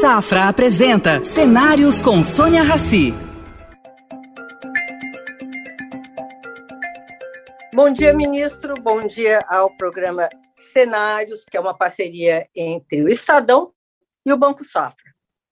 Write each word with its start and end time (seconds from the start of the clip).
Safra 0.00 0.48
apresenta 0.48 1.22
Cenários 1.22 2.00
com 2.00 2.24
Sônia 2.24 2.62
Rassi. 2.62 3.12
Bom 7.74 7.92
dia, 7.92 8.16
ministro. 8.16 8.72
Bom 8.80 9.06
dia 9.06 9.44
ao 9.46 9.76
programa 9.76 10.30
Cenários, 10.72 11.44
que 11.44 11.54
é 11.54 11.60
uma 11.60 11.76
parceria 11.76 12.48
entre 12.56 13.02
o 13.02 13.10
Estadão 13.10 13.74
e 14.24 14.32
o 14.32 14.38
Banco 14.38 14.64
Safra. 14.64 15.04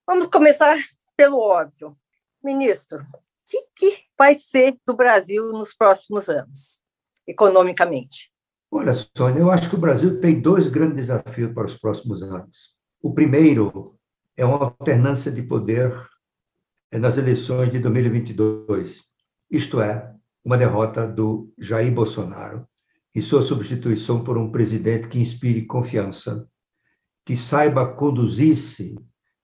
Vamos 0.07 0.27
começar 0.29 0.79
pelo 1.15 1.39
óbvio. 1.39 1.93
Ministro, 2.43 3.01
o 3.01 3.07
que, 3.47 3.59
que 3.77 4.05
vai 4.19 4.35
ser 4.35 4.79
do 4.87 4.97
Brasil 4.97 5.53
nos 5.53 5.75
próximos 5.75 6.31
anos, 6.31 6.81
economicamente? 7.27 8.33
Olha, 8.71 8.95
Sônia, 9.15 9.41
eu 9.41 9.51
acho 9.51 9.69
que 9.69 9.77
o 9.77 9.81
Brasil 9.81 10.19
tem 10.23 10.41
dois 10.41 10.69
grandes 10.69 10.97
desafios 10.97 11.53
para 11.53 11.67
os 11.67 11.77
próximos 11.77 12.23
anos. 12.23 12.75
O 13.03 13.13
primeiro 13.13 13.98
é 14.39 14.45
uma 14.47 14.67
alternância 14.67 15.33
de 15.33 15.43
poder 15.43 15.93
nas 16.93 17.19
eleições 17.19 17.73
de 17.73 17.81
2022, 17.81 19.03
isto 19.51 19.81
é, 19.81 20.15
uma 20.45 20.57
derrota 20.57 21.09
do 21.09 21.53
Jair 21.59 21.93
Bolsonaro 21.93 22.65
e 23.13 23.21
sua 23.21 23.43
substituição 23.43 24.23
por 24.23 24.39
um 24.39 24.53
presidente 24.53 25.09
que 25.09 25.19
inspire 25.19 25.67
confiança, 25.67 26.49
que 27.27 27.37
saiba 27.37 27.85
conduzir-se 27.85 28.95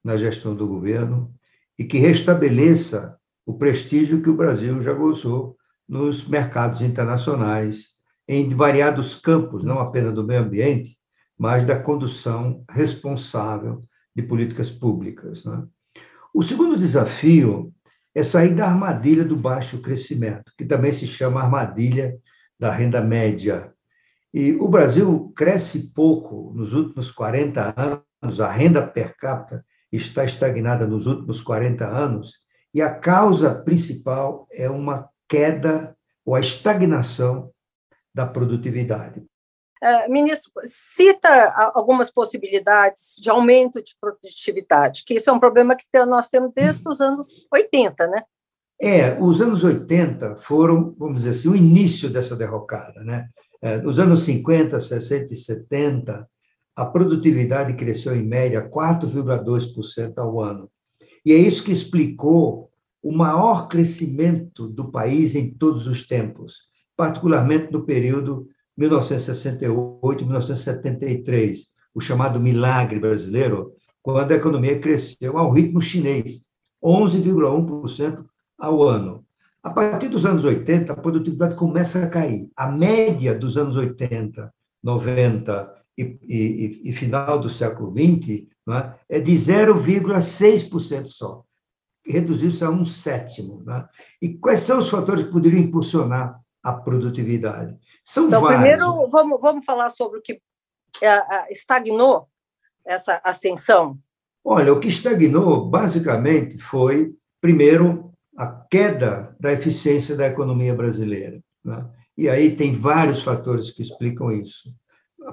na 0.02 0.16
gestão 0.16 0.54
do 0.54 0.68
governo 0.68 1.34
e 1.76 1.82
que 1.82 1.98
restabeleça 1.98 3.18
o 3.44 3.58
prestígio 3.58 4.22
que 4.22 4.30
o 4.30 4.36
Brasil 4.36 4.80
já 4.80 4.92
gozou 4.92 5.56
nos 5.88 6.24
mercados 6.24 6.80
internacionais, 6.80 7.88
em 8.28 8.48
variados 8.50 9.16
campos, 9.16 9.64
não 9.64 9.80
apenas 9.80 10.14
do 10.14 10.24
meio 10.24 10.42
ambiente, 10.42 10.96
mas 11.36 11.66
da 11.66 11.76
condução 11.76 12.64
responsável 12.70 13.84
de 14.14 14.22
políticas 14.22 14.70
públicas. 14.70 15.44
Né? 15.44 15.64
O 16.32 16.42
segundo 16.42 16.78
desafio 16.78 17.72
é 18.14 18.22
sair 18.22 18.54
da 18.54 18.66
armadilha 18.66 19.24
do 19.24 19.36
baixo 19.36 19.80
crescimento, 19.82 20.52
que 20.56 20.64
também 20.64 20.92
se 20.92 21.06
chama 21.06 21.42
armadilha 21.42 22.16
da 22.58 22.70
renda 22.70 23.00
média. 23.00 23.72
E 24.32 24.52
o 24.54 24.68
Brasil 24.68 25.32
cresce 25.36 25.92
pouco 25.92 26.52
nos 26.54 26.72
últimos 26.72 27.10
40 27.10 27.74
anos, 27.76 28.40
a 28.40 28.50
renda 28.50 28.86
per 28.86 29.16
capita 29.16 29.64
está 29.92 30.24
estagnada 30.24 30.86
nos 30.86 31.06
últimos 31.06 31.42
40 31.42 31.86
anos, 31.86 32.32
e 32.72 32.82
a 32.82 32.92
causa 32.92 33.54
principal 33.54 34.48
é 34.50 34.68
uma 34.68 35.08
queda 35.28 35.96
ou 36.24 36.34
a 36.34 36.40
estagnação 36.40 37.50
da 38.12 38.26
produtividade. 38.26 39.24
Uh, 39.84 40.10
ministro, 40.10 40.50
cita 40.64 41.52
algumas 41.74 42.10
possibilidades 42.10 43.16
de 43.20 43.28
aumento 43.28 43.82
de 43.82 43.94
produtividade, 44.00 45.04
que 45.04 45.12
isso 45.12 45.28
é 45.28 45.32
um 45.32 45.38
problema 45.38 45.76
que 45.76 45.84
nós 46.06 46.26
temos 46.26 46.52
desde 46.54 46.82
os 46.88 47.02
anos 47.02 47.46
80, 47.52 48.06
né? 48.06 48.22
É, 48.80 49.20
os 49.20 49.42
anos 49.42 49.62
80 49.62 50.36
foram, 50.36 50.94
vamos 50.98 51.18
dizer 51.18 51.30
assim, 51.30 51.48
o 51.48 51.56
início 51.56 52.08
dessa 52.08 52.34
derrocada, 52.34 53.04
né? 53.04 53.28
É, 53.60 53.76
nos 53.76 53.98
anos 53.98 54.24
50, 54.24 54.80
60 54.80 55.32
e 55.34 55.36
70, 55.36 56.28
a 56.76 56.86
produtividade 56.86 57.74
cresceu 57.74 58.16
em 58.16 58.24
média 58.24 58.68
4,2% 58.68 60.18
ao 60.18 60.40
ano. 60.40 60.70
E 61.24 61.32
é 61.32 61.36
isso 61.36 61.62
que 61.62 61.72
explicou 61.72 62.70
o 63.02 63.12
maior 63.12 63.68
crescimento 63.68 64.66
do 64.66 64.90
país 64.90 65.34
em 65.34 65.52
todos 65.52 65.86
os 65.86 66.06
tempos, 66.06 66.62
particularmente 66.96 67.70
no 67.70 67.84
período 67.84 68.48
1968-1973, 68.78 71.58
o 71.94 72.00
chamado 72.00 72.40
milagre 72.40 72.98
brasileiro, 72.98 73.72
quando 74.02 74.32
a 74.32 74.36
economia 74.36 74.80
cresceu 74.80 75.38
ao 75.38 75.50
ritmo 75.50 75.80
chinês, 75.80 76.44
11,1% 76.82 78.24
ao 78.58 78.82
ano. 78.82 79.24
A 79.62 79.70
partir 79.70 80.08
dos 80.08 80.26
anos 80.26 80.44
80, 80.44 80.92
a 80.92 80.96
produtividade 80.96 81.54
começa 81.54 82.04
a 82.04 82.08
cair. 82.08 82.50
A 82.54 82.70
média 82.70 83.34
dos 83.34 83.56
anos 83.56 83.76
80, 83.76 84.52
90 84.82 85.74
e, 85.96 86.18
e, 86.22 86.90
e 86.90 86.92
final 86.92 87.38
do 87.38 87.48
século 87.48 87.90
20 87.90 88.46
é? 88.68 89.16
é 89.16 89.20
de 89.20 89.32
0,6% 89.32 91.06
só. 91.06 91.42
Reduziu-se 92.06 92.62
a 92.62 92.68
um 92.68 92.84
sétimo. 92.84 93.64
É? 93.70 93.88
E 94.20 94.36
quais 94.36 94.60
são 94.60 94.80
os 94.80 94.90
fatores 94.90 95.24
que 95.24 95.32
poderiam 95.32 95.62
impulsionar 95.62 96.38
a 96.64 96.72
produtividade? 96.72 97.76
São 98.04 98.26
então, 98.26 98.40
vários. 98.40 98.60
primeiro, 98.60 99.08
vamos, 99.08 99.40
vamos 99.40 99.64
falar 99.64 99.90
sobre 99.90 100.18
o 100.18 100.22
que 100.22 100.40
é, 101.02 101.52
estagnou 101.52 102.26
essa 102.84 103.20
ascensão. 103.22 103.94
Olha, 104.44 104.72
o 104.72 104.80
que 104.80 104.88
estagnou, 104.88 105.68
basicamente, 105.68 106.58
foi, 106.58 107.14
primeiro, 107.40 108.12
a 108.36 108.46
queda 108.46 109.36
da 109.38 109.52
eficiência 109.52 110.16
da 110.16 110.26
economia 110.26 110.74
brasileira. 110.74 111.40
Né? 111.64 111.86
E 112.16 112.28
aí 112.28 112.56
tem 112.56 112.74
vários 112.74 113.22
fatores 113.22 113.70
que 113.70 113.82
explicam 113.82 114.32
isso 114.32 114.74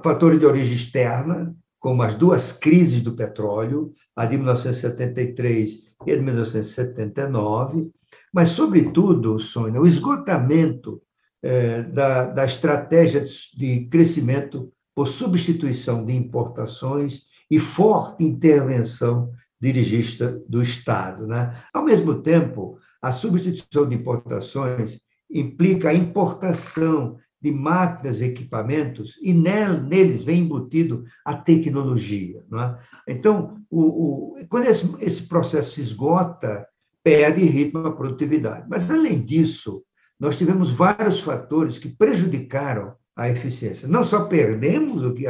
fatores 0.03 0.39
de 0.39 0.45
origem 0.45 0.75
externa, 0.75 1.53
como 1.79 2.03
as 2.03 2.15
duas 2.15 2.51
crises 2.51 3.01
do 3.01 3.15
petróleo, 3.15 3.91
a 4.15 4.25
de 4.25 4.37
1973 4.37 5.73
e 6.05 6.11
a 6.11 6.15
de 6.15 6.21
1979, 6.21 7.91
mas, 8.33 8.49
sobretudo, 8.49 9.39
Sônia, 9.39 9.81
o 9.81 9.87
esgotamento 9.87 11.01
eh, 11.43 11.83
da, 11.83 12.27
da 12.27 12.45
estratégia 12.45 13.23
de 13.57 13.85
crescimento 13.85 14.71
por 14.95 15.07
substituição 15.07 16.05
de 16.05 16.13
importações 16.15 17.23
e 17.49 17.59
forte 17.59 18.23
intervenção 18.23 19.31
dirigista 19.59 20.41
do 20.47 20.61
Estado. 20.61 21.27
Né? 21.27 21.55
Ao 21.73 21.83
mesmo 21.83 22.21
tempo, 22.21 22.77
a 23.01 23.11
substituição 23.11 23.87
de 23.87 23.95
importações 23.95 24.99
implica 25.29 25.89
a 25.89 25.93
importação 25.93 27.17
de 27.41 27.51
máquinas 27.51 28.21
e 28.21 28.25
equipamentos, 28.25 29.17
e 29.19 29.33
neles 29.33 30.23
vem 30.23 30.41
embutido 30.41 31.03
a 31.25 31.33
tecnologia. 31.33 32.43
É? 32.53 33.13
Então, 33.13 33.57
o, 33.69 33.81
o, 33.81 34.47
quando 34.47 34.67
esse, 34.67 34.95
esse 34.99 35.23
processo 35.23 35.71
se 35.71 35.81
esgota, 35.81 36.67
perde 37.03 37.43
ritmo 37.45 37.79
a 37.87 37.95
produtividade. 37.95 38.67
Mas, 38.69 38.91
além 38.91 39.25
disso, 39.25 39.83
nós 40.21 40.37
tivemos 40.37 40.69
vários 40.71 41.19
fatores 41.19 41.79
que 41.79 41.89
prejudicaram 41.89 42.93
a 43.15 43.27
eficiência. 43.27 43.87
Não 43.87 44.03
só 44.03 44.25
perdemos 44.25 45.03
o 45.03 45.15
que, 45.15 45.25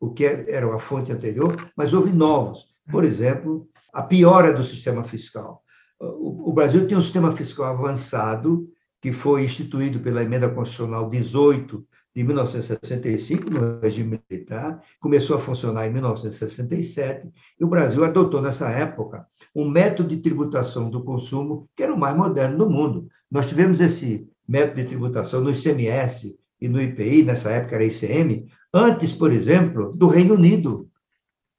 o 0.00 0.10
que 0.10 0.24
era 0.24 0.74
a 0.74 0.80
fonte 0.80 1.12
anterior, 1.12 1.54
mas 1.76 1.94
houve 1.94 2.12
novos. 2.12 2.66
Por 2.90 3.04
exemplo, 3.04 3.68
a 3.94 4.02
piora 4.02 4.52
do 4.52 4.64
sistema 4.64 5.04
fiscal. 5.04 5.62
O, 6.00 6.50
o 6.50 6.52
Brasil 6.52 6.88
tem 6.88 6.98
um 6.98 7.02
sistema 7.02 7.30
fiscal 7.36 7.66
avançado, 7.66 8.68
que 9.00 9.12
foi 9.12 9.44
instituído 9.44 10.00
pela 10.00 10.24
Emenda 10.24 10.48
Constitucional 10.48 11.08
18 11.08 11.86
de 12.14 12.24
1965, 12.24 13.48
no 13.48 13.80
regime 13.80 14.20
militar, 14.28 14.82
começou 15.00 15.36
a 15.36 15.40
funcionar 15.40 15.86
em 15.86 15.92
1967, 15.92 17.28
e 17.58 17.64
o 17.64 17.68
Brasil 17.68 18.04
adotou, 18.04 18.42
nessa 18.42 18.68
época, 18.68 19.24
um 19.54 19.68
método 19.68 20.10
de 20.10 20.18
tributação 20.18 20.90
do 20.90 21.04
consumo 21.04 21.66
que 21.76 21.82
era 21.82 21.94
o 21.94 21.98
mais 21.98 22.16
moderno 22.16 22.58
do 22.58 22.68
mundo. 22.68 23.08
Nós 23.30 23.46
tivemos 23.46 23.80
esse 23.80 24.28
método 24.48 24.82
de 24.82 24.88
tributação 24.88 25.40
no 25.40 25.50
ICMS 25.50 26.38
e 26.60 26.68
no 26.68 26.80
IPI, 26.80 27.24
nessa 27.24 27.50
época 27.50 27.76
era 27.76 27.84
ICM, 27.84 28.46
antes, 28.72 29.12
por 29.12 29.32
exemplo, 29.32 29.92
do 29.92 30.08
Reino 30.08 30.34
Unido, 30.34 30.88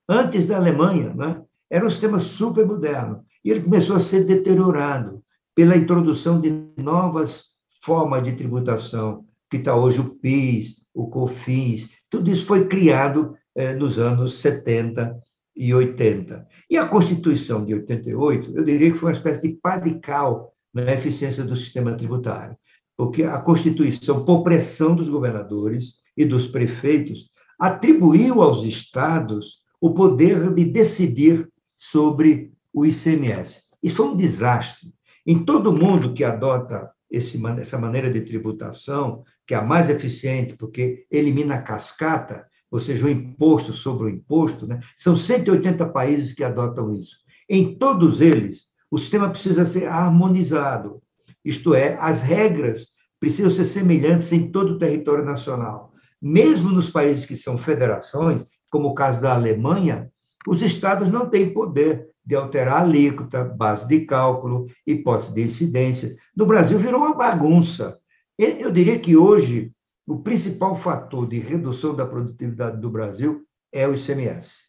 antes 0.08 0.48
da 0.48 0.58
Alemanha. 0.58 1.14
Né? 1.14 1.42
Era 1.70 1.86
um 1.86 1.90
sistema 1.90 2.20
super 2.20 2.66
moderno. 2.66 3.24
E 3.44 3.52
ele 3.52 3.62
começou 3.62 3.96
a 3.96 4.00
ser 4.00 4.26
deteriorado 4.26 5.22
pela 5.56 5.76
introdução 5.76 6.40
de 6.40 6.50
novas 6.78 7.46
formas 7.82 8.24
de 8.24 8.34
tributação, 8.34 9.26
que 9.50 9.58
está 9.58 9.76
hoje 9.76 10.00
o 10.00 10.16
PIS, 10.16 10.78
o 10.94 11.08
COFINS, 11.08 11.90
tudo 12.10 12.30
isso 12.30 12.46
foi 12.46 12.68
criado 12.68 13.36
eh, 13.56 13.74
nos 13.74 13.98
anos 13.98 14.40
70 14.40 15.18
e 15.56 15.74
80. 15.74 16.48
E 16.70 16.78
a 16.78 16.88
Constituição 16.88 17.66
de 17.66 17.74
88, 17.74 18.56
eu 18.56 18.64
diria 18.64 18.92
que 18.92 18.98
foi 18.98 19.10
uma 19.10 19.18
espécie 19.18 19.48
de 19.48 19.56
padical 19.56 20.54
na 20.74 20.94
eficiência 20.94 21.44
do 21.44 21.56
sistema 21.56 21.96
tributário, 21.96 22.58
porque 22.98 23.24
a 23.24 23.40
Constituição, 23.40 24.24
por 24.24 24.44
pressão 24.44 24.96
dos 24.96 25.10
governadores 25.10 25.96
e 26.16 26.26
dos 26.26 26.48
prefeitos, 26.48 27.30
atribuiu 27.60 28.42
aos 28.42 28.64
estados 28.64 29.60
o 29.80 29.94
poder 29.94 30.54
de 30.54 30.66
decidir 30.66 31.50
sobre 31.76 32.54
o 32.74 32.86
ICMS. 32.86 33.64
Isso 33.82 33.98
foi 33.98 34.08
um 34.08 34.16
desastre, 34.16 34.94
em 35.26 35.44
todo 35.44 35.74
mundo 35.74 36.14
que 36.14 36.24
adota 36.24 36.90
esse, 37.12 37.40
essa 37.60 37.78
maneira 37.78 38.10
de 38.10 38.22
tributação, 38.22 39.24
que 39.46 39.54
é 39.54 39.58
a 39.58 39.62
mais 39.62 39.90
eficiente, 39.90 40.56
porque 40.56 41.06
elimina 41.12 41.56
a 41.56 41.62
cascata, 41.62 42.48
ou 42.72 42.80
seja, 42.80 43.06
o 43.06 43.10
imposto 43.10 43.72
sobre 43.72 44.06
o 44.06 44.10
imposto, 44.10 44.66
né? 44.66 44.80
são 44.98 45.16
180 45.16 45.86
países 45.90 46.34
que 46.34 46.44
adotam 46.44 46.92
isso. 46.94 47.18
Em 47.48 47.76
todos 47.76 48.20
eles, 48.20 48.68
o 48.90 48.98
sistema 48.98 49.30
precisa 49.30 49.66
ser 49.66 49.88
harmonizado, 49.88 51.03
isto 51.44 51.74
é, 51.74 51.98
as 52.00 52.22
regras 52.22 52.88
precisam 53.20 53.52
ser 53.52 53.66
semelhantes 53.66 54.32
em 54.32 54.52
todo 54.52 54.74
o 54.74 54.78
território 54.78 55.24
nacional. 55.24 55.94
Mesmo 56.22 56.70
nos 56.70 56.90
países 56.90 57.26
que 57.26 57.36
são 57.36 57.58
federações, 57.58 58.46
como 58.72 58.90
o 58.90 58.96
caso 58.96 59.22
da 59.22 59.34
Alemanha, 59.34 60.10
Os 60.46 60.62
estados 60.62 61.10
não 61.10 61.30
têm 61.30 61.54
poder 61.54 62.10
de 62.26 62.36
alterar 62.36 62.78
a 62.78 62.82
alíquota, 62.82 63.46
base 63.46 63.88
de 63.88 64.02
cálculo, 64.06 64.68
hipótese 64.86 65.34
de 65.34 65.42
incidência. 65.44 66.16
No 66.36 66.46
Brasil 66.46 66.78
virou 66.78 67.00
uma 67.00 67.14
bagunça. 67.14 67.98
Eu 68.38 68.70
diria 68.72 69.00
que 69.00 69.16
hoje 69.16 69.72
o 70.06 70.20
principal 70.20 70.76
fator 70.76 71.28
de 71.28 71.40
redução 71.40 71.96
da 71.96 72.06
produtividade 72.06 72.82
do 72.82 72.90
Brasil 72.90 73.46
é 73.72 73.88
o 73.88 73.94
ICMS. 73.94 74.64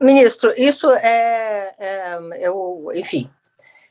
Ministro, 0.00 0.52
isso 0.56 0.88
é, 0.90 1.74
é 1.78 2.18
eu, 2.40 2.90
enfim, 2.94 3.28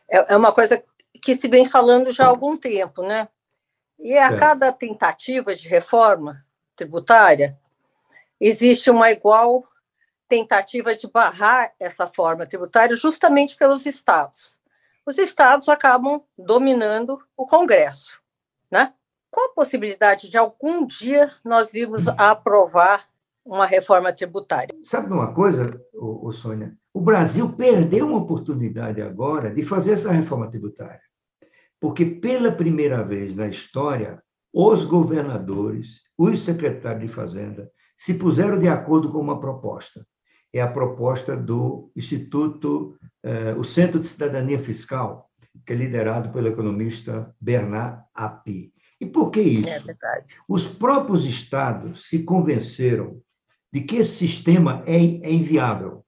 é, 0.10 0.34
é 0.34 0.38
uma 0.38 0.52
coisa 0.52 0.82
que 1.22 1.36
se 1.36 1.48
vem 1.48 1.66
falando 1.66 2.12
já 2.12 2.26
há 2.26 2.28
algum 2.28 2.58
tempo, 2.58 3.02
né? 3.04 3.28
E 4.00 4.18
a 4.18 4.36
cada 4.38 4.72
tentativa 4.72 5.56
de 5.56 5.68
reforma 5.68 6.46
tributária, 6.76 7.58
existe 8.40 8.92
uma 8.92 9.12
igual 9.12 9.64
tentativa 10.28 10.96
de 10.96 11.08
barrar 11.08 11.74
essa 11.80 12.08
forma 12.08 12.46
tributária 12.46 12.96
justamente 12.96 13.56
pelos 13.56 13.86
estados. 13.86 14.60
Os 15.06 15.18
estados 15.18 15.70
acabam 15.70 16.24
dominando 16.38 17.22
o 17.38 17.46
Congresso, 17.46 18.20
né? 18.70 18.94
Qual 19.30 19.52
a 19.52 19.54
possibilidade 19.54 20.30
de 20.30 20.38
algum 20.38 20.86
dia 20.86 21.32
nós 21.44 21.74
irmos 21.74 22.08
a 22.08 22.32
aprovar 22.32 23.08
uma 23.44 23.66
reforma 23.66 24.12
tributária? 24.12 24.76
Sabe 24.84 25.14
uma 25.14 25.34
coisa, 25.34 25.80
ô, 25.94 26.28
ô 26.28 26.32
Sônia? 26.32 26.76
O 26.96 27.02
Brasil 27.02 27.52
perdeu 27.52 28.08
uma 28.08 28.20
oportunidade 28.20 29.02
agora 29.02 29.54
de 29.54 29.66
fazer 29.66 29.92
essa 29.92 30.14
reforma 30.14 30.50
tributária. 30.50 31.02
Porque 31.78 32.06
pela 32.06 32.50
primeira 32.54 33.04
vez 33.04 33.36
na 33.36 33.50
história, 33.50 34.24
os 34.54 34.86
governadores, 34.86 36.04
os 36.18 36.42
secretários 36.46 37.02
de 37.02 37.14
Fazenda, 37.14 37.70
se 37.98 38.14
puseram 38.14 38.58
de 38.58 38.70
acordo 38.70 39.12
com 39.12 39.20
uma 39.20 39.42
proposta. 39.42 40.08
É 40.54 40.62
a 40.62 40.72
proposta 40.72 41.36
do 41.36 41.92
Instituto, 41.98 42.98
eh, 43.22 43.54
o 43.56 43.66
Centro 43.66 44.00
de 44.00 44.08
Cidadania 44.08 44.58
Fiscal, 44.58 45.30
que 45.66 45.74
é 45.74 45.76
liderado 45.76 46.30
pelo 46.30 46.48
economista 46.48 47.30
Bernard 47.42 48.04
Api. 48.14 48.74
E 49.02 49.06
por 49.06 49.32
que 49.32 49.42
isso? 49.42 49.70
É 49.70 49.80
verdade. 49.80 50.38
Os 50.48 50.66
próprios 50.66 51.26
estados 51.26 52.08
se 52.08 52.24
convenceram 52.24 53.22
de 53.70 53.82
que 53.82 53.98
esse 53.98 54.16
sistema 54.16 54.82
é, 54.86 54.96
é 54.96 55.34
inviável. 55.34 56.05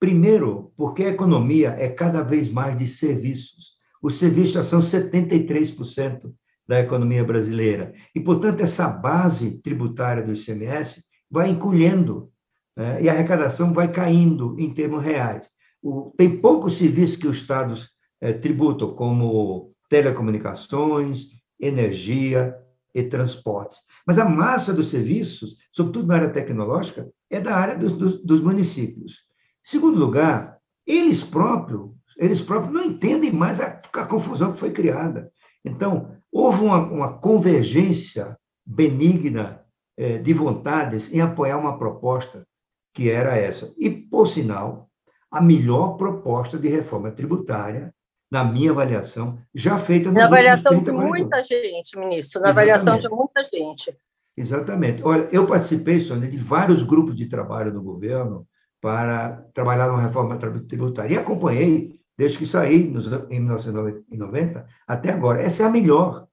Primeiro, 0.00 0.72
porque 0.76 1.04
a 1.04 1.10
economia 1.10 1.70
é 1.78 1.88
cada 1.88 2.22
vez 2.22 2.50
mais 2.50 2.78
de 2.78 2.86
serviços. 2.86 3.72
Os 4.02 4.18
serviços 4.18 4.52
já 4.52 4.64
são 4.64 4.80
73% 4.80 6.32
da 6.68 6.80
economia 6.80 7.24
brasileira. 7.24 7.92
E, 8.14 8.20
portanto, 8.20 8.60
essa 8.60 8.88
base 8.88 9.60
tributária 9.62 10.22
do 10.22 10.32
ICMS 10.32 11.02
vai 11.30 11.48
encolhendo 11.50 12.30
né? 12.76 13.02
e 13.02 13.08
a 13.08 13.12
arrecadação 13.12 13.72
vai 13.72 13.90
caindo 13.90 14.54
em 14.58 14.72
termos 14.72 15.02
reais. 15.02 15.48
O, 15.82 16.12
tem 16.16 16.38
poucos 16.40 16.76
serviços 16.76 17.16
que 17.16 17.26
os 17.26 17.38
estados 17.38 17.88
é, 18.20 18.32
tributam, 18.32 18.94
como 18.94 19.72
telecomunicações, 19.88 21.28
energia 21.58 22.54
e 22.94 23.02
transportes. 23.02 23.78
Mas 24.06 24.18
a 24.18 24.28
massa 24.28 24.72
dos 24.72 24.88
serviços, 24.88 25.56
sobretudo 25.72 26.06
na 26.06 26.14
área 26.14 26.30
tecnológica, 26.30 27.08
é 27.30 27.40
da 27.40 27.56
área 27.56 27.76
dos, 27.76 27.92
dos, 27.96 28.22
dos 28.22 28.40
municípios. 28.40 29.27
Segundo 29.68 29.98
lugar, 29.98 30.58
eles 30.86 31.22
próprios, 31.22 31.90
eles 32.16 32.40
próprios 32.40 32.72
não 32.72 32.82
entendem 32.82 33.30
mais 33.30 33.60
a, 33.60 33.78
a 33.92 34.06
confusão 34.06 34.50
que 34.50 34.58
foi 34.58 34.72
criada. 34.72 35.30
Então, 35.62 36.16
houve 36.32 36.62
uma, 36.62 36.78
uma 36.78 37.18
convergência 37.18 38.34
benigna 38.64 39.62
eh, 39.94 40.16
de 40.16 40.32
vontades 40.32 41.12
em 41.12 41.20
apoiar 41.20 41.58
uma 41.58 41.76
proposta 41.76 42.46
que 42.94 43.10
era 43.10 43.36
essa. 43.36 43.70
E, 43.76 43.90
por 43.90 44.26
sinal, 44.26 44.88
a 45.30 45.42
melhor 45.42 45.98
proposta 45.98 46.56
de 46.56 46.68
reforma 46.68 47.10
tributária, 47.10 47.94
na 48.30 48.44
minha 48.44 48.70
avaliação, 48.70 49.38
já 49.54 49.78
feita 49.78 50.10
Na 50.10 50.24
avaliação 50.24 50.80
de 50.80 50.90
muita 50.90 51.42
gente, 51.42 51.98
ministro, 51.98 52.40
na 52.40 52.48
Exatamente. 52.48 52.70
avaliação 52.70 52.98
de 52.98 53.08
muita 53.10 53.42
gente. 53.42 53.94
Exatamente. 54.34 55.02
Olha, 55.02 55.28
eu 55.30 55.46
participei, 55.46 56.00
Sônia, 56.00 56.30
de 56.30 56.38
vários 56.38 56.82
grupos 56.82 57.14
de 57.14 57.26
trabalho 57.26 57.70
no 57.70 57.82
governo 57.82 58.47
para 58.80 59.44
trabalhar 59.54 59.88
numa 59.88 60.02
reforma 60.02 60.36
tributária 60.36 61.14
e 61.14 61.18
acompanhei 61.18 62.00
desde 62.16 62.38
que 62.38 62.46
saí 62.46 62.92
em 63.30 63.40
1990 63.40 64.66
até 64.86 65.10
agora. 65.10 65.42
Essa 65.42 65.64
é 65.64 65.66
a 65.66 65.70
melhor. 65.70 66.26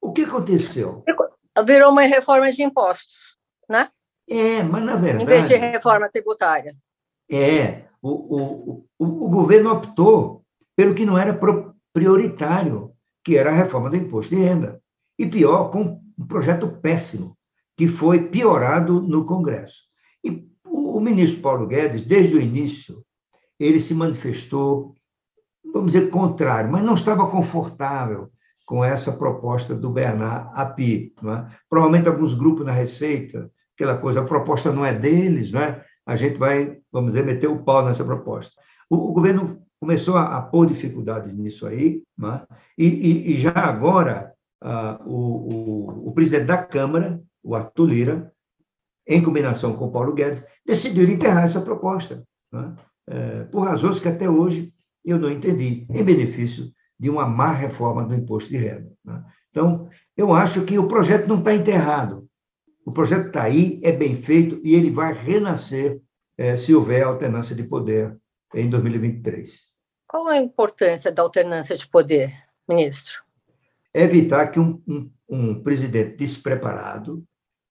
O 0.00 0.12
que 0.12 0.22
aconteceu? 0.22 1.04
Virou 1.66 1.90
uma 1.90 2.02
reforma 2.02 2.50
de 2.50 2.62
impostos, 2.62 3.36
né? 3.68 3.88
É, 4.28 4.62
mas 4.62 4.84
na 4.84 4.96
verdade. 4.96 5.24
Em 5.24 5.26
vez 5.26 5.48
de 5.48 5.56
reforma 5.56 6.08
tributária. 6.08 6.72
É, 7.30 7.84
o, 8.00 8.10
o, 8.10 8.86
o, 8.98 9.26
o 9.26 9.28
governo 9.28 9.72
optou 9.72 10.44
pelo 10.76 10.94
que 10.94 11.04
não 11.04 11.18
era 11.18 11.38
prioritário, 11.92 12.92
que 13.24 13.36
era 13.36 13.50
a 13.50 13.54
reforma 13.54 13.90
do 13.90 13.96
imposto 13.96 14.34
de 14.34 14.42
renda. 14.42 14.80
E 15.18 15.26
pior, 15.26 15.70
com 15.70 16.00
um 16.16 16.26
projeto 16.26 16.68
péssimo, 16.80 17.36
que 17.76 17.88
foi 17.88 18.28
piorado 18.28 19.00
no 19.00 19.26
Congresso. 19.26 19.82
E 20.24 20.48
o, 20.98 21.00
ministro 21.00 21.40
Paulo 21.40 21.66
Guedes, 21.66 22.04
desde 22.04 22.36
o 22.36 22.40
início, 22.40 23.02
ele 23.58 23.80
se 23.80 23.94
manifestou 23.94 24.94
vamos 25.72 25.92
dizer, 25.92 26.10
contrário, 26.10 26.70
mas 26.70 26.84
não 26.84 26.94
estava 26.94 27.28
confortável 27.28 28.30
com 28.66 28.84
essa 28.84 29.12
proposta 29.12 29.74
do 29.74 29.90
Bernard 29.90 30.50
Api. 30.54 31.14
É? 31.18 31.56
Provavelmente 31.68 32.08
alguns 32.08 32.34
grupos 32.34 32.66
na 32.66 32.72
Receita, 32.72 33.50
aquela 33.74 33.96
coisa, 33.96 34.20
a 34.20 34.24
proposta 34.24 34.72
não 34.72 34.84
é 34.84 34.92
deles, 34.92 35.52
não 35.52 35.60
é? 35.60 35.84
a 36.06 36.16
gente 36.16 36.38
vai, 36.38 36.78
vamos 36.92 37.12
dizer, 37.12 37.24
meter 37.24 37.48
o 37.48 37.62
pau 37.62 37.84
nessa 37.84 38.04
proposta. 38.04 38.52
O, 38.90 39.10
o 39.10 39.12
governo 39.12 39.62
começou 39.80 40.16
a, 40.16 40.38
a, 40.38 40.42
pôr 40.42 40.66
dificuldades 40.66 41.32
nisso 41.34 41.66
aí, 41.66 42.02
é? 42.22 42.54
e, 42.76 42.86
e, 42.86 43.32
e, 43.32 43.40
já 43.40 43.52
agora 43.52 44.32
ah, 44.60 45.00
o, 45.06 45.14
o, 45.14 46.08
o, 46.08 46.12
presidente 46.12 46.46
da 46.46 46.58
Câmara, 46.58 47.22
o 47.42 47.54
Arthur 47.54 47.86
Lira, 47.86 48.32
em 49.08 49.22
combinação 49.22 49.74
com 49.74 49.90
Paulo 49.90 50.12
Guedes, 50.12 50.44
decidiu 50.66 51.08
enterrar 51.08 51.44
essa 51.44 51.60
proposta, 51.60 52.22
é? 52.54 52.88
É, 53.10 53.44
por 53.44 53.64
razões 53.64 53.98
que 53.98 54.08
até 54.08 54.28
hoje 54.28 54.72
eu 55.02 55.18
não 55.18 55.30
entendi, 55.30 55.86
em 55.88 56.04
benefício 56.04 56.70
de 57.00 57.08
uma 57.08 57.26
má 57.26 57.52
reforma 57.52 58.04
do 58.04 58.14
imposto 58.14 58.50
de 58.50 58.58
renda. 58.58 58.92
Né? 59.02 59.24
Então, 59.50 59.88
eu 60.14 60.34
acho 60.34 60.64
que 60.64 60.78
o 60.78 60.86
projeto 60.86 61.26
não 61.26 61.38
está 61.38 61.54
enterrado. 61.54 62.28
O 62.84 62.92
projeto 62.92 63.28
está 63.28 63.44
aí, 63.44 63.80
é 63.82 63.92
bem 63.92 64.20
feito 64.20 64.60
e 64.62 64.74
ele 64.74 64.90
vai 64.90 65.14
renascer 65.14 66.00
é, 66.36 66.56
se 66.56 66.74
houver 66.74 67.02
alternância 67.02 67.54
de 67.54 67.62
poder 67.62 68.14
em 68.54 68.68
2023. 68.68 69.58
Qual 70.06 70.28
a 70.28 70.36
importância 70.36 71.10
da 71.10 71.22
alternância 71.22 71.76
de 71.76 71.88
poder, 71.88 72.32
ministro? 72.68 73.22
Evitar 73.92 74.48
que 74.48 74.60
um, 74.60 74.82
um, 74.86 75.10
um 75.28 75.62
presidente 75.62 76.16
despreparado, 76.16 77.24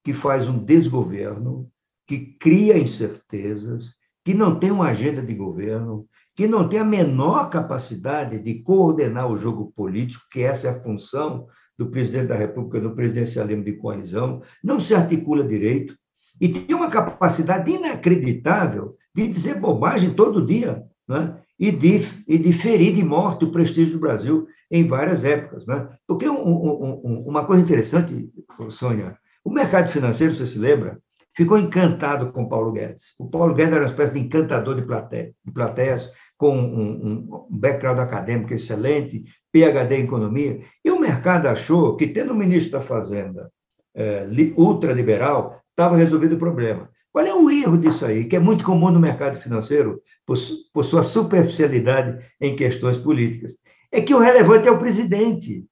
que 0.07 0.13
faz 0.13 0.47
um 0.47 0.57
desgoverno, 0.57 1.69
que 2.07 2.37
cria 2.39 2.79
incertezas, 2.79 3.93
que 4.23 4.33
não 4.33 4.57
tem 4.57 4.71
uma 4.71 4.87
agenda 4.87 5.21
de 5.21 5.33
governo, 5.33 6.07
que 6.33 6.47
não 6.47 6.69
tem 6.69 6.79
a 6.79 6.85
menor 6.85 7.49
capacidade 7.49 8.39
de 8.39 8.63
coordenar 8.63 9.29
o 9.29 9.35
jogo 9.35 9.73
político, 9.75 10.23
que 10.31 10.43
essa 10.43 10.67
é 10.67 10.69
a 10.69 10.81
função 10.81 11.45
do 11.77 11.87
presidente 11.87 12.27
da 12.27 12.37
República, 12.37 12.79
do 12.79 12.95
presidencialismo 12.95 13.65
de 13.65 13.73
coalizão, 13.73 14.41
não 14.63 14.79
se 14.79 14.95
articula 14.95 15.43
direito 15.43 15.93
e 16.39 16.47
tem 16.47 16.73
uma 16.73 16.89
capacidade 16.89 17.69
inacreditável 17.69 18.95
de 19.13 19.27
dizer 19.27 19.59
bobagem 19.59 20.13
todo 20.13 20.45
dia, 20.45 20.83
né? 21.05 21.37
e, 21.59 21.69
de, 21.69 21.99
e 22.25 22.37
de 22.37 22.53
ferir 22.53 22.95
de 22.95 23.03
morte 23.03 23.43
o 23.43 23.51
prestígio 23.51 23.95
do 23.95 23.99
Brasil 23.99 24.47
em 24.71 24.87
várias 24.87 25.25
épocas. 25.25 25.65
Né? 25.65 25.85
Porque 26.07 26.29
um, 26.29 26.47
um, 26.47 27.01
um, 27.03 27.23
uma 27.27 27.45
coisa 27.45 27.61
interessante, 27.61 28.31
Sônia, 28.69 29.17
o 29.47 29.49
mercado 29.49 29.89
financeiro, 29.89 30.33
você 30.33 30.45
se 30.45 30.59
lembra, 30.59 30.99
ficou 31.33 31.57
encantado 31.57 32.33
com 32.33 32.49
Paulo 32.49 32.73
Guedes. 32.73 33.15
O 33.17 33.29
Paulo 33.29 33.53
Guedes 33.53 33.71
era 33.71 33.85
uma 33.85 33.89
espécie 33.89 34.13
de 34.15 34.19
encantador 34.19 34.75
de, 34.75 34.81
plateia, 34.81 35.33
de 35.45 35.51
plateias, 35.53 36.09
com 36.37 36.53
um, 36.53 36.91
um 36.91 37.47
background 37.49 37.97
acadêmico 37.99 38.53
excelente, 38.53 39.23
PhD 39.49 39.95
em 39.95 40.03
economia, 40.03 40.59
e 40.83 40.91
o 40.91 40.99
mercado 40.99 41.47
achou 41.47 41.95
que, 41.95 42.07
tendo 42.07 42.33
o 42.33 42.35
ministro 42.35 42.73
da 42.73 42.81
Fazenda 42.81 43.49
é, 43.95 44.27
ultraliberal, 44.57 45.61
estava 45.69 45.95
resolvido 45.95 46.35
o 46.35 46.39
problema. 46.39 46.89
Qual 47.13 47.25
é 47.25 47.33
o 47.33 47.49
erro 47.49 47.77
disso 47.77 48.05
aí, 48.05 48.25
que 48.25 48.35
é 48.35 48.39
muito 48.39 48.65
comum 48.65 48.91
no 48.91 48.99
mercado 48.99 49.39
financeiro, 49.39 50.01
por, 50.25 50.37
por 50.73 50.83
sua 50.83 51.03
superficialidade 51.03 52.21
em 52.41 52.53
questões 52.53 52.97
políticas? 52.97 53.53
É 53.93 54.01
que 54.01 54.13
o 54.13 54.19
relevante 54.19 54.67
é 54.67 54.71
o 54.71 54.77
presidente, 54.77 55.65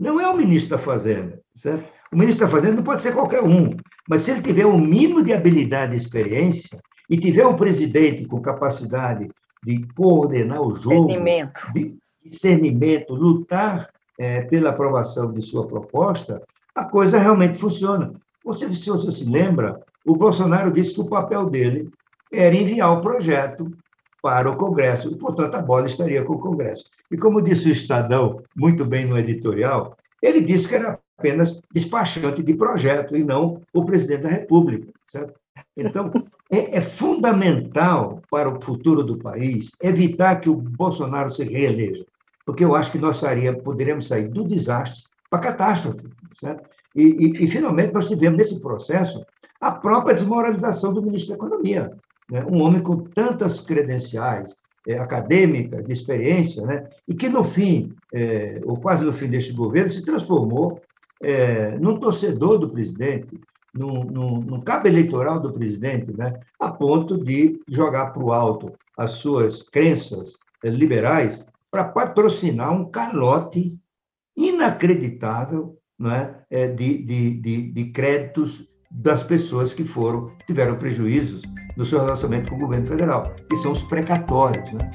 não 0.00 0.18
é 0.18 0.26
o 0.26 0.36
ministro 0.36 0.70
da 0.70 0.78
Fazenda. 0.78 1.42
Certo? 1.54 1.97
O 2.12 2.16
ministro 2.16 2.46
da 2.46 2.52
Fazenda 2.52 2.76
não 2.76 2.82
pode 2.82 3.02
ser 3.02 3.12
qualquer 3.12 3.42
um, 3.42 3.76
mas 4.08 4.22
se 4.22 4.30
ele 4.30 4.42
tiver 4.42 4.66
um 4.66 4.78
mínimo 4.78 5.22
de 5.22 5.32
habilidade 5.32 5.94
e 5.94 5.98
experiência, 5.98 6.80
e 7.08 7.16
tiver 7.16 7.46
um 7.46 7.56
presidente 7.56 8.26
com 8.26 8.40
capacidade 8.40 9.28
de 9.64 9.86
coordenar 9.94 10.60
o 10.60 10.74
jogo, 10.74 11.06
discernimento, 11.06 11.72
de 11.72 11.98
discernimento 12.24 13.14
lutar 13.14 13.90
é, 14.18 14.42
pela 14.42 14.70
aprovação 14.70 15.32
de 15.32 15.42
sua 15.42 15.66
proposta, 15.66 16.42
a 16.74 16.84
coisa 16.84 17.18
realmente 17.18 17.58
funciona. 17.58 18.12
Você, 18.44 18.72
se 18.72 18.90
você 18.90 19.10
se 19.10 19.24
lembra, 19.24 19.80
o 20.04 20.16
Bolsonaro 20.16 20.70
disse 20.70 20.94
que 20.94 21.00
o 21.00 21.08
papel 21.08 21.48
dele 21.48 21.90
era 22.32 22.54
enviar 22.54 22.92
o 22.92 23.00
projeto 23.00 23.70
para 24.22 24.50
o 24.50 24.56
Congresso, 24.56 25.10
e, 25.10 25.16
portanto, 25.16 25.54
a 25.54 25.62
bola 25.62 25.86
estaria 25.86 26.22
com 26.24 26.34
o 26.34 26.40
Congresso. 26.40 26.84
E 27.10 27.16
como 27.16 27.40
disse 27.40 27.68
o 27.68 27.72
Estadão, 27.72 28.42
muito 28.56 28.84
bem 28.84 29.06
no 29.06 29.18
editorial, 29.18 29.96
ele 30.20 30.40
disse 30.40 30.68
que 30.68 30.74
era 30.74 30.98
apenas 31.18 31.60
despachante 31.72 32.42
de 32.42 32.54
projeto 32.54 33.16
e 33.16 33.24
não 33.24 33.60
o 33.74 33.84
presidente 33.84 34.22
da 34.22 34.28
República. 34.28 34.92
Certo? 35.06 35.34
Então, 35.76 36.10
é, 36.50 36.78
é, 36.78 36.80
fundamental 36.80 38.22
para 38.30 38.48
o 38.48 38.62
futuro 38.62 39.02
do 39.02 39.18
país 39.18 39.70
evitar 39.82 40.40
que 40.40 40.48
o 40.48 40.54
Bolsonaro 40.54 41.30
se 41.30 41.44
reeleja, 41.44 42.04
porque 42.46 42.64
eu 42.64 42.74
acho 42.74 42.92
que 42.92 42.98
nós 42.98 43.18
saria, 43.18 43.52
poderemos 43.52 44.06
sair 44.06 44.28
do 44.28 44.46
desastre 44.46 45.02
para 45.28 45.40
a 45.40 45.42
catástrofe. 45.42 46.08
Certo? 46.40 46.64
E, 46.94 47.02
e, 47.02 47.44
e, 47.44 47.50
finalmente, 47.50 47.92
nós 47.92 48.06
tivemos 48.06 48.38
nesse 48.38 48.60
processo 48.60 49.24
a 49.60 49.72
própria 49.72 50.14
desmoralização 50.14 50.94
do 50.94 51.02
ministro 51.02 51.30
da 51.30 51.36
Economia, 51.36 51.92
né? 52.30 52.46
um 52.50 52.62
homem 52.62 52.80
com 52.80 52.96
tantas 52.96 53.60
credenciais 53.60 54.54
é, 54.86 54.98
acadêmicas, 54.98 55.84
de 55.84 55.92
experiência, 55.92 56.64
né? 56.64 56.88
e 57.06 57.14
que, 57.14 57.28
no 57.28 57.42
fim, 57.44 57.92
é, 58.14 58.60
ou 58.64 58.76
quase 58.78 59.04
no 59.04 59.12
fim 59.12 59.28
deste 59.28 59.52
governo, 59.52 59.90
se 59.90 60.04
transformou 60.04 60.80
é, 61.22 61.76
num 61.78 61.96
torcedor 61.96 62.58
do 62.58 62.70
presidente, 62.70 63.38
num, 63.74 64.04
num, 64.04 64.40
num 64.40 64.60
cabo 64.60 64.88
eleitoral 64.88 65.40
do 65.40 65.52
presidente, 65.52 66.16
né? 66.16 66.38
a 66.58 66.70
ponto 66.70 67.22
de 67.22 67.60
jogar 67.68 68.12
para 68.12 68.24
o 68.24 68.32
alto 68.32 68.72
as 68.96 69.12
suas 69.12 69.62
crenças 69.62 70.34
é, 70.64 70.70
liberais 70.70 71.46
para 71.70 71.84
patrocinar 71.84 72.72
um 72.72 72.90
calote 72.90 73.76
inacreditável 74.36 75.76
né, 75.98 76.42
de, 76.76 77.02
de, 77.02 77.30
de, 77.40 77.72
de 77.72 77.84
créditos 77.90 78.68
das 78.90 79.22
pessoas 79.22 79.74
que 79.74 79.84
foram 79.84 80.30
tiveram 80.46 80.76
prejuízos 80.76 81.42
no 81.76 81.84
seu 81.84 82.00
relacionamento 82.00 82.50
com 82.50 82.56
o 82.56 82.60
governo 82.60 82.86
federal, 82.86 83.34
que 83.48 83.56
são 83.56 83.72
os 83.72 83.82
precatórios. 83.82 84.72
Né? 84.72 84.90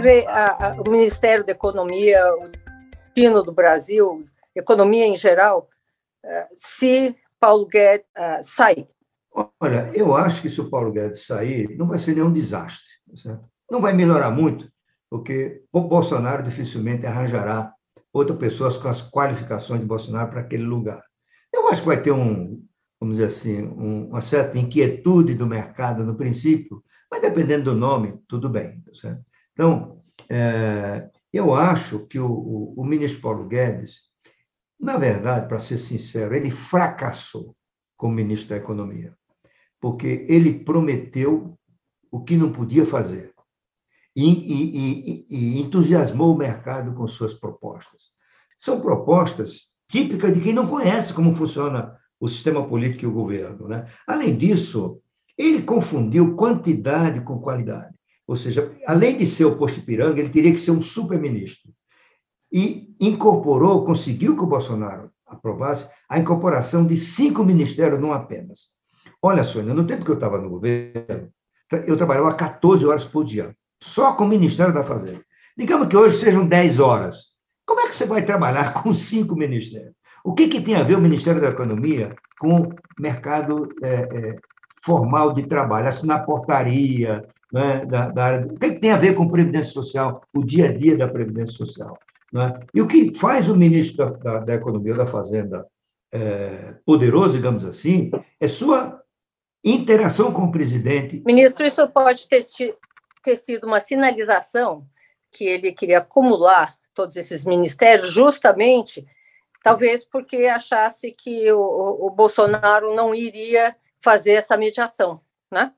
vê 0.00 0.26
a, 0.26 0.68
a, 0.68 0.80
o 0.80 0.90
Ministério 0.90 1.44
da 1.44 1.52
Economia, 1.52 2.18
o 2.36 2.48
destino 3.06 3.42
do 3.42 3.52
Brasil, 3.52 4.24
economia 4.54 5.06
em 5.06 5.16
geral, 5.16 5.68
uh, 6.24 6.54
se 6.56 7.16
Paulo 7.38 7.66
Guedes 7.66 8.06
uh, 8.16 8.42
sair? 8.42 8.88
Olha, 9.60 9.90
eu 9.94 10.14
acho 10.14 10.42
que 10.42 10.50
se 10.50 10.60
o 10.60 10.68
Paulo 10.70 10.92
Guedes 10.92 11.26
sair, 11.26 11.76
não 11.76 11.86
vai 11.86 11.98
ser 11.98 12.14
nenhum 12.14 12.32
desastre. 12.32 12.88
Certo? 13.16 13.44
Não 13.70 13.80
vai 13.80 13.92
melhorar 13.92 14.30
muito, 14.30 14.70
porque 15.10 15.62
o 15.72 15.80
Bolsonaro 15.80 16.42
dificilmente 16.42 17.06
arranjará 17.06 17.72
outras 18.12 18.38
pessoas 18.38 18.76
com 18.76 18.88
as 18.88 19.02
qualificações 19.10 19.80
de 19.80 19.86
Bolsonaro 19.86 20.30
para 20.30 20.40
aquele 20.40 20.64
lugar. 20.64 21.02
Eu 21.52 21.68
acho 21.68 21.80
que 21.80 21.86
vai 21.86 22.02
ter 22.02 22.12
um, 22.12 22.62
vamos 23.00 23.16
dizer 23.16 23.26
assim, 23.26 23.62
um, 23.62 24.08
uma 24.08 24.20
certa 24.20 24.58
inquietude 24.58 25.34
do 25.34 25.46
mercado 25.46 26.04
no 26.04 26.14
princípio, 26.14 26.82
mas 27.10 27.20
dependendo 27.20 27.64
do 27.64 27.74
nome, 27.74 28.18
tudo 28.28 28.48
bem. 28.48 28.80
Tá 28.82 28.94
certo? 28.94 29.22
Então, 29.52 30.02
é, 30.28 31.10
eu 31.32 31.54
acho 31.54 32.06
que 32.06 32.18
o, 32.18 32.30
o, 32.30 32.74
o 32.76 32.84
ministro 32.84 33.20
Paulo 33.20 33.46
Guedes, 33.46 34.00
na 34.78 34.98
verdade, 34.98 35.48
para 35.48 35.60
ser 35.60 35.78
sincero, 35.78 36.34
ele 36.34 36.50
fracassou 36.50 37.54
como 37.96 38.14
ministro 38.14 38.50
da 38.50 38.56
Economia, 38.56 39.16
porque 39.80 40.26
ele 40.28 40.64
prometeu 40.64 41.58
o 42.10 42.22
que 42.22 42.36
não 42.36 42.52
podia 42.52 42.84
fazer 42.84 43.32
e, 44.14 44.28
e, 44.28 45.26
e, 45.30 45.60
entusiasmou 45.62 46.34
o 46.34 46.38
mercado 46.38 46.94
com 46.94 47.06
suas 47.08 47.34
propostas. 47.34 48.10
São 48.58 48.80
propostas 48.80 49.68
típicas 49.88 50.34
de 50.34 50.40
quem 50.40 50.52
não 50.52 50.66
conhece 50.66 51.12
como 51.12 51.34
funciona 51.34 51.96
o 52.20 52.28
sistema 52.28 52.66
político 52.66 53.04
e 53.04 53.08
o 53.08 53.12
governo. 53.12 53.68
Né? 53.68 53.86
Além 54.06 54.36
disso, 54.36 55.00
ele 55.36 55.62
confundiu 55.62 56.36
quantidade 56.36 57.20
com 57.22 57.40
qualidade. 57.40 57.94
Ou 58.26 58.36
seja, 58.36 58.72
além 58.86 59.16
de 59.16 59.26
ser 59.26 59.44
o 59.44 59.56
posto 59.56 59.80
Ipiranga, 59.80 60.20
ele 60.20 60.30
teria 60.30 60.52
que 60.52 60.58
ser 60.58 60.70
um 60.70 60.82
super-ministro. 60.82 61.72
E 62.52 62.94
incorporou, 63.00 63.84
conseguiu 63.84 64.36
que 64.36 64.42
o 64.42 64.46
Bolsonaro 64.46 65.10
aprovasse 65.26 65.88
a 66.08 66.18
incorporação 66.18 66.86
de 66.86 66.96
cinco 66.96 67.44
ministérios, 67.44 68.00
não 68.00 68.12
apenas. 68.12 68.66
Olha, 69.20 69.44
Sônia, 69.44 69.74
no 69.74 69.86
tempo 69.86 70.04
que 70.04 70.10
eu 70.10 70.16
estava 70.16 70.40
no 70.40 70.50
governo, 70.50 71.30
eu 71.86 71.96
trabalhava 71.96 72.34
14 72.34 72.84
horas 72.84 73.04
por 73.04 73.24
dia 73.24 73.56
só 73.82 74.14
com 74.14 74.24
o 74.24 74.28
Ministério 74.28 74.72
da 74.72 74.84
Fazenda. 74.84 75.24
Digamos 75.56 75.88
que 75.88 75.96
hoje 75.96 76.18
sejam 76.18 76.46
10 76.46 76.78
horas. 76.78 77.16
Como 77.66 77.80
é 77.80 77.88
que 77.88 77.96
você 77.96 78.06
vai 78.06 78.24
trabalhar 78.24 78.74
com 78.82 78.94
cinco 78.94 79.34
ministérios? 79.34 79.94
O 80.24 80.34
que, 80.34 80.48
que 80.48 80.60
tem 80.60 80.76
a 80.76 80.84
ver 80.84 80.96
o 80.96 81.00
Ministério 81.00 81.40
da 81.40 81.48
Economia 81.48 82.14
com 82.38 82.60
o 82.60 82.74
mercado 82.98 83.68
é, 83.82 83.88
é, 83.88 84.36
formal 84.84 85.32
de 85.32 85.44
trabalho, 85.44 85.88
assinar 85.88 86.24
portaria 86.24 87.26
né, 87.52 87.84
da, 87.84 88.08
da, 88.08 88.24
área. 88.24 88.46
O 88.46 88.58
que, 88.58 88.72
tem 88.72 88.90
a 88.90 88.96
ver 88.96 89.14
com 89.14 89.28
Previdência 89.28 89.72
Social, 89.72 90.22
o 90.32 90.44
dia 90.44 90.70
a 90.70 90.76
dia 90.76 90.96
da 90.96 91.06
Previdência 91.06 91.56
Social? 91.56 91.98
Né? 92.32 92.58
E 92.74 92.80
o 92.80 92.86
que 92.86 93.14
faz 93.14 93.48
o 93.48 93.56
ministro 93.56 94.06
da, 94.06 94.10
da, 94.10 94.38
da 94.40 94.54
Economia 94.54 94.94
da 94.94 95.06
Fazenda 95.06 95.66
é, 96.10 96.74
poderoso, 96.84 97.36
digamos 97.36 97.64
assim, 97.64 98.10
é 98.40 98.48
sua 98.48 99.02
interação 99.64 100.32
com 100.32 100.44
o 100.44 100.52
presidente. 100.52 101.22
Ministro, 101.24 101.66
isso 101.66 101.86
pode 101.88 102.28
ter 102.28 102.42
ter 103.22 103.36
sido 103.36 103.66
uma 103.66 103.78
sinalização 103.80 104.84
que 105.32 105.44
ele 105.44 105.72
queria 105.72 105.98
acumular 105.98 106.74
todos 106.92 107.16
esses 107.16 107.44
ministérios, 107.44 108.10
justamente, 108.10 109.06
talvez 109.62 110.04
porque 110.04 110.44
achasse 110.46 111.12
que 111.12 111.50
o, 111.52 112.06
o 112.06 112.10
Bolsonaro 112.10 112.94
não 112.94 113.14
iria 113.14 113.74
fazer 114.00 114.32
essa 114.32 114.56
mediação, 114.56 115.18
né? 115.50 115.72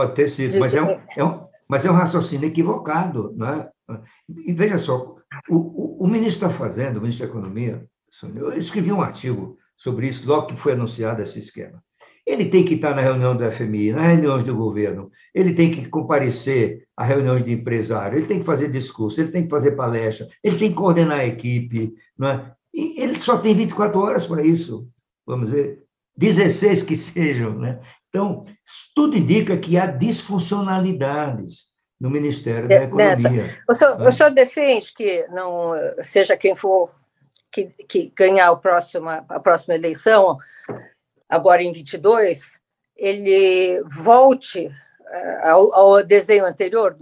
Pode 0.00 0.14
ter 0.14 0.28
sido, 0.30 0.58
mas 0.58 0.72
é, 0.72 0.82
um, 0.82 0.98
é 1.14 1.22
um, 1.22 1.46
mas 1.68 1.84
é 1.84 1.90
um 1.90 1.94
raciocínio 1.94 2.48
equivocado, 2.48 3.34
né? 3.36 3.68
E 4.46 4.50
veja 4.54 4.78
só, 4.78 5.16
o, 5.46 5.56
o, 5.56 6.04
o 6.04 6.06
ministro 6.08 6.48
da 6.48 6.54
Fazenda, 6.54 6.98
o 6.98 7.02
ministro 7.02 7.26
da 7.26 7.30
Economia, 7.30 7.86
eu 8.34 8.54
escrevi 8.54 8.90
um 8.90 9.02
artigo 9.02 9.58
sobre 9.76 10.08
isso 10.08 10.26
logo 10.26 10.46
que 10.46 10.56
foi 10.56 10.72
anunciado 10.72 11.20
esse 11.20 11.38
esquema. 11.38 11.84
Ele 12.26 12.46
tem 12.46 12.64
que 12.64 12.76
estar 12.76 12.94
na 12.94 13.02
reunião 13.02 13.36
do 13.36 13.44
FMI, 13.52 13.92
nas 13.92 14.06
reuniões 14.06 14.42
do 14.42 14.56
governo, 14.56 15.10
ele 15.34 15.52
tem 15.52 15.70
que 15.70 15.86
comparecer 15.86 16.86
a 16.96 17.04
reuniões 17.04 17.44
de 17.44 17.52
empresário, 17.52 18.16
ele 18.16 18.26
tem 18.26 18.38
que 18.38 18.46
fazer 18.46 18.70
discurso, 18.70 19.20
ele 19.20 19.32
tem 19.32 19.44
que 19.44 19.50
fazer 19.50 19.72
palestra, 19.72 20.26
ele 20.42 20.56
tem 20.56 20.70
que 20.70 20.76
coordenar 20.76 21.20
a 21.20 21.26
equipe, 21.26 21.92
não 22.16 22.28
é? 22.28 22.52
E 22.72 23.02
ele 23.02 23.20
só 23.20 23.36
tem 23.36 23.54
24 23.54 24.00
horas 24.00 24.26
para 24.26 24.42
isso, 24.42 24.88
vamos 25.26 25.50
dizer, 25.50 25.82
16 26.16 26.84
que 26.84 26.96
sejam, 26.96 27.58
né? 27.58 27.80
Então, 28.10 28.44
tudo 28.94 29.16
indica 29.16 29.56
que 29.56 29.78
há 29.78 29.86
disfuncionalidades 29.86 31.70
no 31.98 32.10
Ministério 32.10 32.68
da 32.68 32.84
Economia. 32.84 33.48
O 33.68 33.74
senhor, 33.74 33.98
né? 33.98 34.08
o 34.08 34.12
senhor 34.12 34.30
defende 34.30 34.92
que 34.92 35.26
não 35.28 35.72
seja 36.02 36.36
quem 36.36 36.54
for 36.54 36.90
que, 37.50 37.66
que 37.88 38.12
ganhar 38.16 38.54
próximo, 38.56 39.08
a 39.08 39.40
próxima 39.40 39.74
eleição, 39.74 40.38
agora 41.28 41.62
em 41.62 41.72
22, 41.72 42.60
ele 42.96 43.82
volte 43.88 44.70
eh, 45.08 45.48
ao, 45.48 45.74
ao 45.74 46.04
desenho 46.04 46.46
anterior 46.46 46.96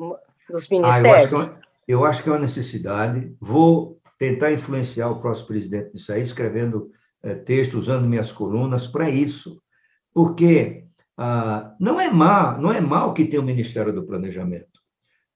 dos 0.49 0.69
ministérios? 0.69 1.33
Ah, 1.33 1.37
eu, 1.37 1.39
acho 1.39 1.53
é, 1.53 1.59
eu, 1.87 2.05
acho 2.05 2.23
que 2.23 2.29
é 2.29 2.33
uma 2.33 2.39
necessidade. 2.41 3.37
Vou 3.41 4.01
tentar 4.19 4.53
influenciar 4.53 5.11
o 5.11 5.21
próximo 5.21 5.49
presidente 5.49 5.93
nisso 5.95 6.13
aí, 6.13 6.23
escrevendo 6.23 6.91
é, 7.23 7.35
texto, 7.35 7.79
usando 7.79 8.07
minhas 8.07 8.33
colunas 8.33 8.87
para 8.87 9.11
isso. 9.11 9.61
Porque 10.15 10.88
ah, 11.19 11.75
não 11.81 12.01
é 12.01 12.09
mal, 12.09 12.61
não 12.61 12.73
é 12.73 12.81
mal 12.81 13.13
que 13.13 13.25
tenha 13.25 13.43
o 13.43 13.45
Ministério 13.45 13.93
do 13.93 14.07
Planejamento. 14.07 14.79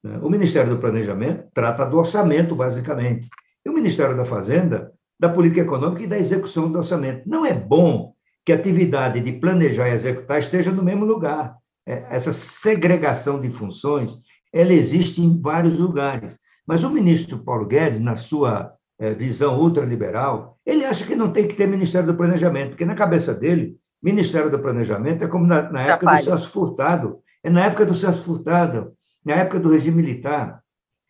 Né? 0.03 0.19
O 0.23 0.31
Ministério 0.31 0.71
do 0.71 0.81
Planejamento 0.81 1.49
trata 1.53 1.85
do 1.85 1.99
orçamento, 1.99 2.55
basicamente. 2.55 3.29
E 3.65 3.69
o 3.69 3.75
Ministério 3.75 4.17
da 4.17 4.25
Fazenda, 4.25 4.93
da 5.19 5.29
política 5.29 5.62
econômica 5.62 6.05
e 6.05 6.07
da 6.07 6.19
execução 6.19 6.71
do 6.71 6.79
orçamento. 6.79 7.29
Não 7.29 7.45
é 7.45 7.53
bom 7.53 8.15
que 8.45 8.53
a 8.53 8.57
atividade 8.57 9.21
de 9.21 9.33
planejar 9.33 9.89
e 9.89 9.95
executar 9.95 10.39
esteja 10.39 10.71
no 10.71 10.83
mesmo 10.83 11.05
lugar. 11.05 11.57
É, 11.85 12.07
essa 12.11 12.33
segregação 12.33 13.41
de 13.41 13.51
funções, 13.51 14.17
ela 14.53 14.73
existe 14.73 15.21
em 15.21 15.41
vários 15.41 15.77
lugares. 15.77 16.37
Mas 16.67 16.85
o 16.85 16.91
ministro 16.91 17.39
Paulo 17.39 17.67
Guedes, 17.67 17.99
na 17.99 18.15
sua 18.15 18.73
é, 19.01 19.12
visão 19.12 19.61
ultraliberal, 19.61 20.59
ele 20.65 20.85
acha 20.85 21.05
que 21.05 21.17
não 21.17 21.33
tem 21.33 21.49
que 21.49 21.55
ter 21.55 21.67
Ministério 21.67 22.07
do 22.07 22.17
Planejamento, 22.17 22.71
porque 22.71 22.85
na 22.85 22.95
cabeça 22.95 23.35
dele, 23.35 23.77
Ministério 24.02 24.50
do 24.50 24.59
Planejamento 24.59 25.25
é 25.25 25.28
como 25.28 25.47
na, 25.47 25.71
na 25.71 25.82
época 25.82 26.16
do 26.16 26.25
Celso 26.25 26.50
Furtado, 26.50 27.21
é 27.42 27.50
na 27.50 27.66
época 27.66 27.87
do 27.87 27.94
Celso 27.94 28.25
Furtado, 28.25 28.94
na 29.25 29.35
época 29.35 29.61
do 29.61 29.71
regime 29.71 30.02
militar, 30.02 30.62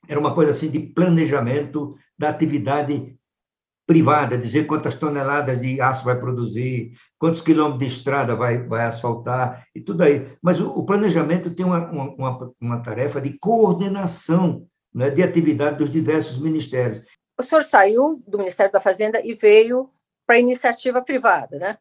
era 0.09 0.19
uma 0.21 0.35
coisa 0.35 0.51
assim 0.51 0.71
de 0.71 0.81
planejamento 0.81 1.95
da 2.19 2.29
atividade 2.29 3.17
privada, 3.87 4.39
dizer 4.39 4.67
quantas 4.67 4.95
toneladas 4.95 5.61
de 5.61 5.81
aço 5.81 6.05
vai 6.05 6.19
produzir, 6.19 6.93
quantos 7.19 7.41
quilômetros 7.41 7.81
de 7.81 7.95
estrada 7.95 8.35
vai, 8.35 8.63
vai 8.67 8.85
asfaltar 8.85 9.67
e 9.75 9.81
tudo 9.81 10.03
aí. 10.03 10.29
Mas 10.41 10.61
o, 10.61 10.71
o 10.71 10.85
planejamento 10.85 11.55
tem 11.55 11.67
uma, 11.67 11.91
uma, 11.91 12.53
uma, 12.61 12.83
tarefa 12.83 13.21
de 13.21 13.37
coordenação 13.39 14.67
né, 14.95 15.11
de 15.11 15.23
atividade 15.23 15.79
dos 15.79 15.91
diversos 15.91 16.39
ministérios. 16.39 17.03
O 17.39 17.43
senhor 17.43 17.63
saiu 17.63 18.23
do 18.27 18.39
Ministério 18.39 18.73
da 18.73 18.81
Fazenda 18.81 19.21
e 19.25 19.35
veio 19.35 19.91
para 20.27 20.37
a 20.37 20.41
iniciativa 20.41 21.03
privada, 21.03 21.59
né? 21.59 21.77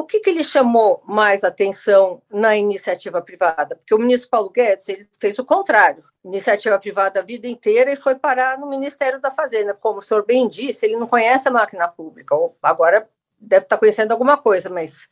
O 0.00 0.04
que, 0.04 0.18
que 0.18 0.30
ele 0.30 0.42
chamou 0.42 1.02
mais 1.06 1.44
atenção 1.44 2.22
na 2.30 2.56
iniciativa 2.56 3.20
privada? 3.20 3.76
Porque 3.76 3.94
o 3.94 3.98
ministro 3.98 4.30
Paulo 4.30 4.48
Guedes 4.48 4.88
ele 4.88 5.06
fez 5.20 5.38
o 5.38 5.44
contrário. 5.44 6.02
Iniciativa 6.24 6.78
privada 6.78 7.20
a 7.20 7.22
vida 7.22 7.46
inteira 7.46 7.92
e 7.92 7.96
foi 7.96 8.14
parar 8.14 8.58
no 8.58 8.66
Ministério 8.66 9.20
da 9.20 9.30
Fazenda. 9.30 9.74
Como 9.74 9.98
o 9.98 10.02
senhor 10.02 10.24
bem 10.24 10.48
disse, 10.48 10.86
ele 10.86 10.96
não 10.96 11.06
conhece 11.06 11.48
a 11.48 11.50
máquina 11.50 11.86
pública. 11.86 12.34
Agora 12.62 13.06
deve 13.38 13.66
estar 13.66 13.76
conhecendo 13.76 14.12
alguma 14.12 14.38
coisa, 14.38 14.70
mas 14.70 15.06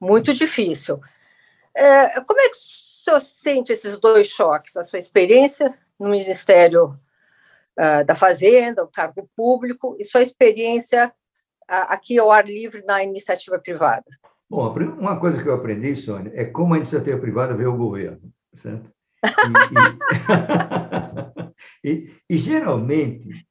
muito 0.00 0.32
difícil. 0.32 0.98
É, 1.76 2.22
como 2.22 2.40
é 2.40 2.48
que 2.48 2.56
o 2.56 3.04
senhor 3.04 3.20
sente 3.20 3.74
esses 3.74 3.98
dois 3.98 4.26
choques? 4.26 4.74
A 4.74 4.82
sua 4.82 4.98
experiência 4.98 5.74
no 5.98 6.08
Ministério 6.08 6.98
uh, 7.78 8.06
da 8.06 8.14
Fazenda, 8.14 8.82
o 8.84 8.88
cargo 8.88 9.28
público, 9.36 9.98
e 10.00 10.04
sua 10.04 10.22
experiência 10.22 11.12
aqui 11.68 12.18
ao 12.18 12.32
ar 12.32 12.46
livre 12.46 12.82
na 12.86 13.02
iniciativa 13.02 13.58
privada? 13.58 14.06
Bom, 14.50 14.74
uma 14.98 15.20
coisa 15.20 15.40
que 15.40 15.48
eu 15.48 15.54
aprendi, 15.54 15.94
Sônia, 15.94 16.32
é 16.34 16.44
como 16.44 16.74
a 16.74 16.76
iniciativa 16.76 17.16
privada 17.18 17.56
vê 17.56 17.66
o 17.66 17.76
governo, 17.76 18.32
certo? 18.52 18.90
E, 21.84 21.86
e, 21.86 21.90
e, 21.94 22.10
e 22.28 22.36
geralmente 22.36 23.46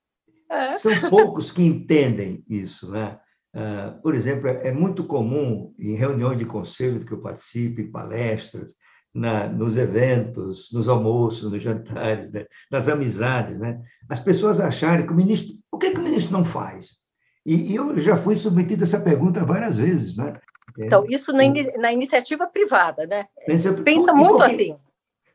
é. 0.52 0.74
são 0.74 1.10
poucos 1.10 1.52
que 1.52 1.64
entendem 1.64 2.44
isso, 2.50 2.92
né? 2.92 3.18
Uh, 3.56 4.00
por 4.02 4.14
exemplo, 4.14 4.48
é 4.48 4.72
muito 4.72 5.04
comum 5.06 5.74
em 5.80 5.96
reuniões 5.96 6.38
de 6.38 6.46
conselho 6.46 7.04
que 7.04 7.14
eu 7.14 7.22
participo, 7.22 7.82
em 7.82 7.90
palestras, 7.90 8.76
na, 9.14 9.48
nos 9.48 9.76
eventos, 9.76 10.70
nos 10.72 10.88
almoços, 10.88 11.52
nos 11.52 11.64
jantares, 11.64 12.32
né? 12.32 12.46
nas 12.70 12.88
amizades, 12.88 13.58
né? 13.58 13.82
as 14.08 14.20
pessoas 14.20 14.60
acharem 14.60 15.06
que 15.06 15.14
o 15.14 15.16
ministro. 15.16 15.56
O 15.72 15.78
que, 15.78 15.92
que 15.92 15.98
o 15.98 16.04
ministro 16.04 16.34
não 16.34 16.46
faz? 16.46 16.98
E, 17.46 17.72
e 17.72 17.76
eu 17.76 17.98
já 18.00 18.18
fui 18.18 18.36
submetido 18.36 18.84
a 18.84 18.88
essa 18.88 19.00
pergunta 19.00 19.46
várias 19.46 19.78
vezes. 19.78 20.16
Né? 20.16 20.40
É, 20.80 20.86
então, 20.86 21.06
isso 21.10 21.34
na, 21.34 21.44
in, 21.44 21.54
na 21.78 21.92
iniciativa 21.92 22.48
privada, 22.48 23.06
né? 23.06 23.28
Pensa, 23.46 23.74
pensa 23.74 24.14
muito 24.14 24.38
porque, 24.38 24.54
assim. 24.54 24.76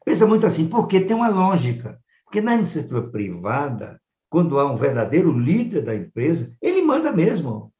Pensa 0.04 0.26
muito 0.26 0.46
assim, 0.46 0.68
porque 0.68 1.00
tem 1.00 1.14
uma 1.14 1.28
lógica. 1.28 1.98
Porque 2.24 2.40
na 2.40 2.54
iniciativa 2.54 3.02
privada, 3.02 4.00
quando 4.30 4.58
há 4.58 4.70
um 4.70 4.76
verdadeiro 4.76 5.30
líder 5.30 5.82
da 5.82 5.94
empresa, 5.94 6.52
ele 6.60 6.82
manda 6.82 7.12
mesmo. 7.12 7.72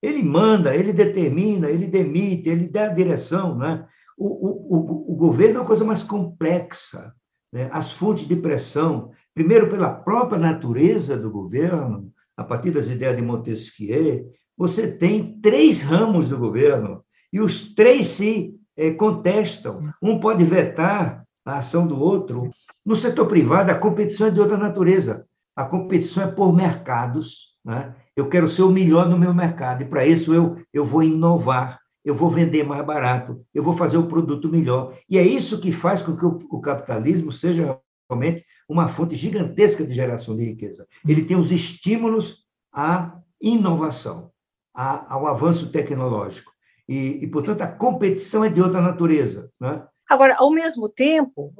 Ele 0.00 0.22
manda, 0.22 0.74
ele 0.74 0.92
determina, 0.92 1.68
ele 1.68 1.86
demite, 1.86 2.48
ele 2.48 2.68
dá 2.68 2.86
a 2.86 2.94
direção. 2.94 3.56
Né? 3.58 3.86
O, 4.16 4.26
o, 4.26 5.12
o, 5.12 5.16
governo 5.16 5.56
é 5.56 5.60
uma 5.60 5.66
coisa 5.66 5.84
mais 5.84 6.02
complexa. 6.02 7.12
Né? 7.52 7.68
As 7.72 7.92
fontes 7.92 8.26
de 8.26 8.34
pressão, 8.36 9.10
primeiro 9.34 9.68
pela 9.68 9.92
própria 9.92 10.38
natureza 10.38 11.16
do 11.16 11.30
governo, 11.30 12.10
a 12.36 12.42
partir 12.42 12.70
das 12.70 12.88
ideias 12.88 13.16
de 13.16 13.22
Montesquieu, 13.22 14.30
você 14.56 14.90
tem 14.90 15.40
três 15.40 15.82
ramos 15.82 16.28
do 16.28 16.38
governo 16.38 17.02
e 17.32 17.40
os 17.40 17.74
três 17.74 18.06
se 18.06 18.54
é, 18.76 18.90
contestam. 18.90 19.92
Um 20.02 20.20
pode 20.20 20.44
vetar 20.44 21.24
a 21.44 21.58
ação 21.58 21.86
do 21.86 22.00
outro. 22.00 22.50
No 22.84 22.96
setor 22.96 23.26
privado, 23.26 23.70
a 23.70 23.78
competição 23.78 24.28
é 24.28 24.30
de 24.30 24.40
outra 24.40 24.56
natureza. 24.56 25.26
A 25.56 25.64
competição 25.64 26.22
é 26.22 26.26
por 26.26 26.52
mercados. 26.52 27.52
Né? 27.64 27.94
Eu 28.16 28.28
quero 28.28 28.48
ser 28.48 28.62
o 28.62 28.70
melhor 28.70 29.08
no 29.08 29.18
meu 29.18 29.32
mercado, 29.32 29.82
e 29.82 29.86
para 29.86 30.06
isso 30.06 30.34
eu, 30.34 30.56
eu 30.72 30.84
vou 30.84 31.02
inovar, 31.02 31.78
eu 32.04 32.14
vou 32.14 32.28
vender 32.28 32.64
mais 32.64 32.84
barato, 32.84 33.44
eu 33.54 33.62
vou 33.62 33.74
fazer 33.74 33.96
o 33.96 34.06
produto 34.06 34.48
melhor. 34.48 34.98
E 35.08 35.16
é 35.16 35.22
isso 35.22 35.60
que 35.60 35.72
faz 35.72 36.02
com 36.02 36.16
que 36.16 36.26
o, 36.26 36.40
o 36.50 36.60
capitalismo 36.60 37.30
seja 37.30 37.78
realmente 38.10 38.44
uma 38.68 38.88
fonte 38.88 39.14
gigantesca 39.14 39.84
de 39.84 39.94
geração 39.94 40.34
de 40.34 40.44
riqueza. 40.44 40.86
Ele 41.06 41.24
tem 41.24 41.36
os 41.36 41.52
estímulos 41.52 42.44
à 42.72 43.18
inovação, 43.40 44.31
à, 44.74 45.14
ao 45.14 45.26
avanço 45.26 45.70
tecnológico. 45.70 46.52
E, 46.88 47.24
e, 47.24 47.26
portanto, 47.26 47.62
a 47.62 47.68
competição 47.68 48.44
é 48.44 48.48
de 48.48 48.60
outra 48.60 48.80
natureza. 48.80 49.50
Né? 49.60 49.86
Agora, 50.08 50.36
ao 50.38 50.50
mesmo 50.50 50.88
tempo, 50.88 51.52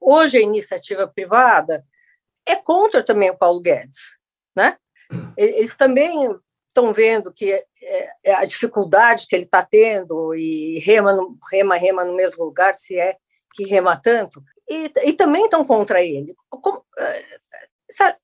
hoje 0.00 0.38
a 0.38 0.42
iniciativa 0.42 1.08
privada 1.08 1.84
é 2.46 2.56
contra 2.56 3.02
também 3.02 3.30
o 3.30 3.36
Paulo 3.36 3.60
Guedes. 3.60 3.98
Né? 4.54 4.76
Eles 5.36 5.76
também 5.76 6.34
estão 6.68 6.92
vendo 6.92 7.32
que 7.32 7.52
é, 7.52 8.10
é 8.24 8.34
a 8.34 8.44
dificuldade 8.44 9.26
que 9.26 9.34
ele 9.34 9.44
está 9.44 9.64
tendo 9.64 10.34
e 10.34 10.78
rema, 10.80 11.16
rema, 11.50 11.76
rema 11.76 12.04
no 12.04 12.14
mesmo 12.14 12.44
lugar, 12.44 12.74
se 12.74 12.98
é 12.98 13.16
que 13.54 13.64
rema 13.64 13.96
tanto, 13.96 14.42
e, 14.68 14.92
e 15.04 15.12
também 15.14 15.44
estão 15.44 15.64
contra 15.64 16.00
ele. 16.02 16.34
Como, 16.48 16.84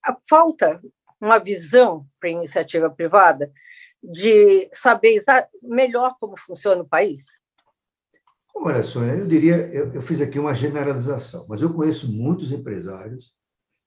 a 0.04 0.16
falta 0.28 0.80
uma 1.24 1.38
visão 1.38 2.06
para 2.20 2.28
a 2.28 2.32
iniciativa 2.32 2.90
privada 2.90 3.50
de 4.02 4.68
saber 4.72 5.22
melhor 5.62 6.16
como 6.20 6.38
funciona 6.38 6.82
o 6.82 6.88
país? 6.88 7.24
Olha, 8.54 8.82
Sônia, 8.82 9.14
eu 9.14 9.26
diria, 9.26 9.56
eu, 9.72 9.92
eu 9.92 10.02
fiz 10.02 10.20
aqui 10.20 10.38
uma 10.38 10.54
generalização, 10.54 11.46
mas 11.48 11.62
eu 11.62 11.72
conheço 11.72 12.12
muitos 12.12 12.52
empresários 12.52 13.32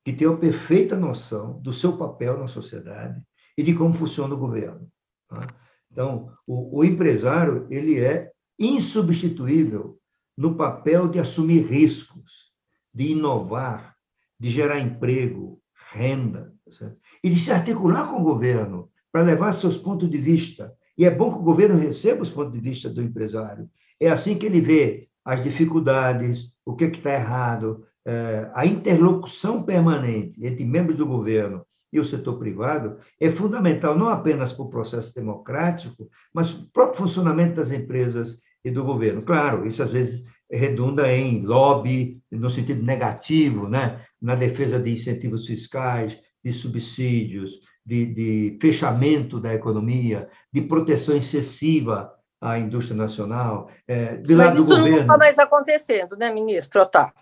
que 0.03 0.11
têm 0.11 0.27
a 0.27 0.35
perfeita 0.35 0.95
noção 0.95 1.61
do 1.61 1.71
seu 1.71 1.97
papel 1.97 2.37
na 2.37 2.47
sociedade 2.47 3.21
e 3.57 3.63
de 3.63 3.73
como 3.73 3.93
funciona 3.93 4.33
o 4.33 4.39
governo. 4.39 4.87
Tá? 5.29 5.47
Então, 5.91 6.31
o, 6.49 6.79
o 6.79 6.83
empresário 6.83 7.67
ele 7.69 7.99
é 7.99 8.31
insubstituível 8.59 9.99
no 10.35 10.55
papel 10.55 11.07
de 11.07 11.19
assumir 11.19 11.65
riscos, 11.65 12.51
de 12.93 13.11
inovar, 13.11 13.95
de 14.39 14.49
gerar 14.49 14.79
emprego, 14.79 15.61
renda, 15.91 16.53
tá 16.65 16.71
certo? 16.71 16.99
E 17.23 17.29
de 17.29 17.39
se 17.39 17.51
articular 17.51 18.09
com 18.09 18.21
o 18.21 18.23
governo 18.23 18.89
para 19.11 19.23
levar 19.23 19.53
seus 19.53 19.77
pontos 19.77 20.09
de 20.09 20.17
vista. 20.17 20.73
E 20.97 21.05
é 21.05 21.11
bom 21.11 21.31
que 21.31 21.39
o 21.39 21.43
governo 21.43 21.77
receba 21.77 22.23
os 22.23 22.29
pontos 22.29 22.53
de 22.53 22.59
vista 22.59 22.89
do 22.89 23.01
empresário. 23.01 23.69
É 23.99 24.09
assim 24.09 24.37
que 24.37 24.45
ele 24.45 24.61
vê 24.61 25.07
as 25.23 25.43
dificuldades, 25.43 26.51
o 26.65 26.75
que 26.75 26.85
é 26.85 26.87
está 26.87 27.13
errado, 27.13 27.85
é, 28.05 28.49
a 28.53 28.65
interlocução 28.65 29.63
permanente 29.63 30.45
entre 30.45 30.63
membros 30.63 30.97
do 30.97 31.05
governo 31.05 31.65
e 31.91 31.99
o 31.99 32.05
setor 32.05 32.37
privado 32.37 32.97
é 33.19 33.29
fundamental 33.29 33.97
não 33.97 34.09
apenas 34.09 34.53
para 34.53 34.65
o 34.65 34.69
processo 34.69 35.13
democrático, 35.13 36.09
mas 36.33 36.51
para 36.51 36.63
o 36.63 36.71
próprio 36.71 36.97
funcionamento 36.97 37.55
das 37.55 37.71
empresas 37.71 38.39
e 38.63 38.71
do 38.71 38.83
governo. 38.83 39.21
Claro, 39.21 39.65
isso 39.65 39.83
às 39.83 39.91
vezes 39.91 40.23
redunda 40.49 41.11
em 41.11 41.45
lobby 41.45 42.21
no 42.31 42.49
sentido 42.49 42.83
negativo, 42.83 43.67
né? 43.67 44.01
na 44.21 44.35
defesa 44.35 44.79
de 44.79 44.91
incentivos 44.91 45.45
fiscais, 45.45 46.17
de 46.47 46.53
subsídios, 46.53 47.59
de, 47.85 48.05
de 48.05 48.57
fechamento 48.61 49.37
da 49.37 49.53
economia, 49.53 50.29
de 50.51 50.61
proteção 50.61 51.17
excessiva 51.17 52.09
à 52.39 52.57
indústria 52.57 52.95
nacional, 52.95 53.69
é, 53.85 54.15
de 54.15 54.33
Mas 54.33 54.57
isso 54.57 54.77
não 54.77 54.87
está 54.87 55.17
mais 55.17 55.37
acontecendo, 55.37 56.15
né, 56.15 56.31
ministro 56.31 56.81
Otávio? 56.81 57.13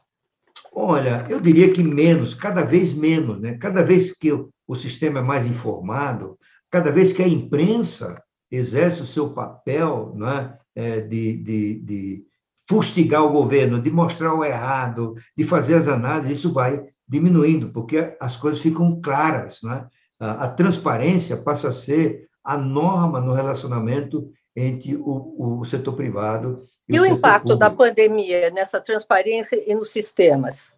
Olha, 0.71 1.25
eu 1.27 1.39
diria 1.39 1.73
que 1.73 1.81
menos, 1.81 2.35
cada 2.35 2.61
vez 2.61 2.93
menos, 2.93 3.41
né? 3.41 3.57
Cada 3.57 3.81
vez 3.81 4.15
que 4.15 4.31
o, 4.31 4.49
o 4.67 4.75
sistema 4.75 5.19
é 5.19 5.23
mais 5.23 5.47
informado, 5.47 6.37
cada 6.69 6.91
vez 6.91 7.11
que 7.11 7.23
a 7.23 7.27
imprensa 7.27 8.21
exerce 8.51 9.01
o 9.01 9.07
seu 9.07 9.33
papel 9.33 10.13
né, 10.15 10.55
é, 10.75 11.01
de, 11.01 11.37
de, 11.37 11.79
de 11.79 12.25
fustigar 12.69 13.23
o 13.23 13.31
governo, 13.31 13.81
de 13.81 13.89
mostrar 13.89 14.35
o 14.35 14.45
errado, 14.45 15.15
de 15.35 15.45
fazer 15.45 15.75
as 15.75 15.87
análises, 15.87 16.37
isso 16.37 16.53
vai 16.53 16.85
diminuindo, 17.07 17.69
porque 17.69 18.15
as 18.19 18.35
coisas 18.35 18.59
ficam 18.59 18.99
claras. 19.01 19.61
Né? 19.61 19.87
A, 20.19 20.45
a 20.45 20.49
transparência 20.49 21.37
passa 21.37 21.69
a 21.69 21.73
ser 21.73 22.27
a 22.43 22.57
norma 22.57 23.19
no 23.19 23.33
relacionamento 23.33 24.31
entre 24.55 24.95
o, 24.95 25.59
o 25.59 25.65
setor 25.65 25.93
privado 25.93 26.63
e, 26.87 26.95
e 26.95 26.99
o, 26.99 27.03
o 27.03 27.05
impacto 27.05 27.47
público. 27.47 27.59
da 27.59 27.69
pandemia 27.69 28.49
nessa 28.51 28.79
transparência 28.79 29.61
e 29.69 29.75
nos 29.75 29.89
sistemas? 29.89 30.67
O 30.67 30.73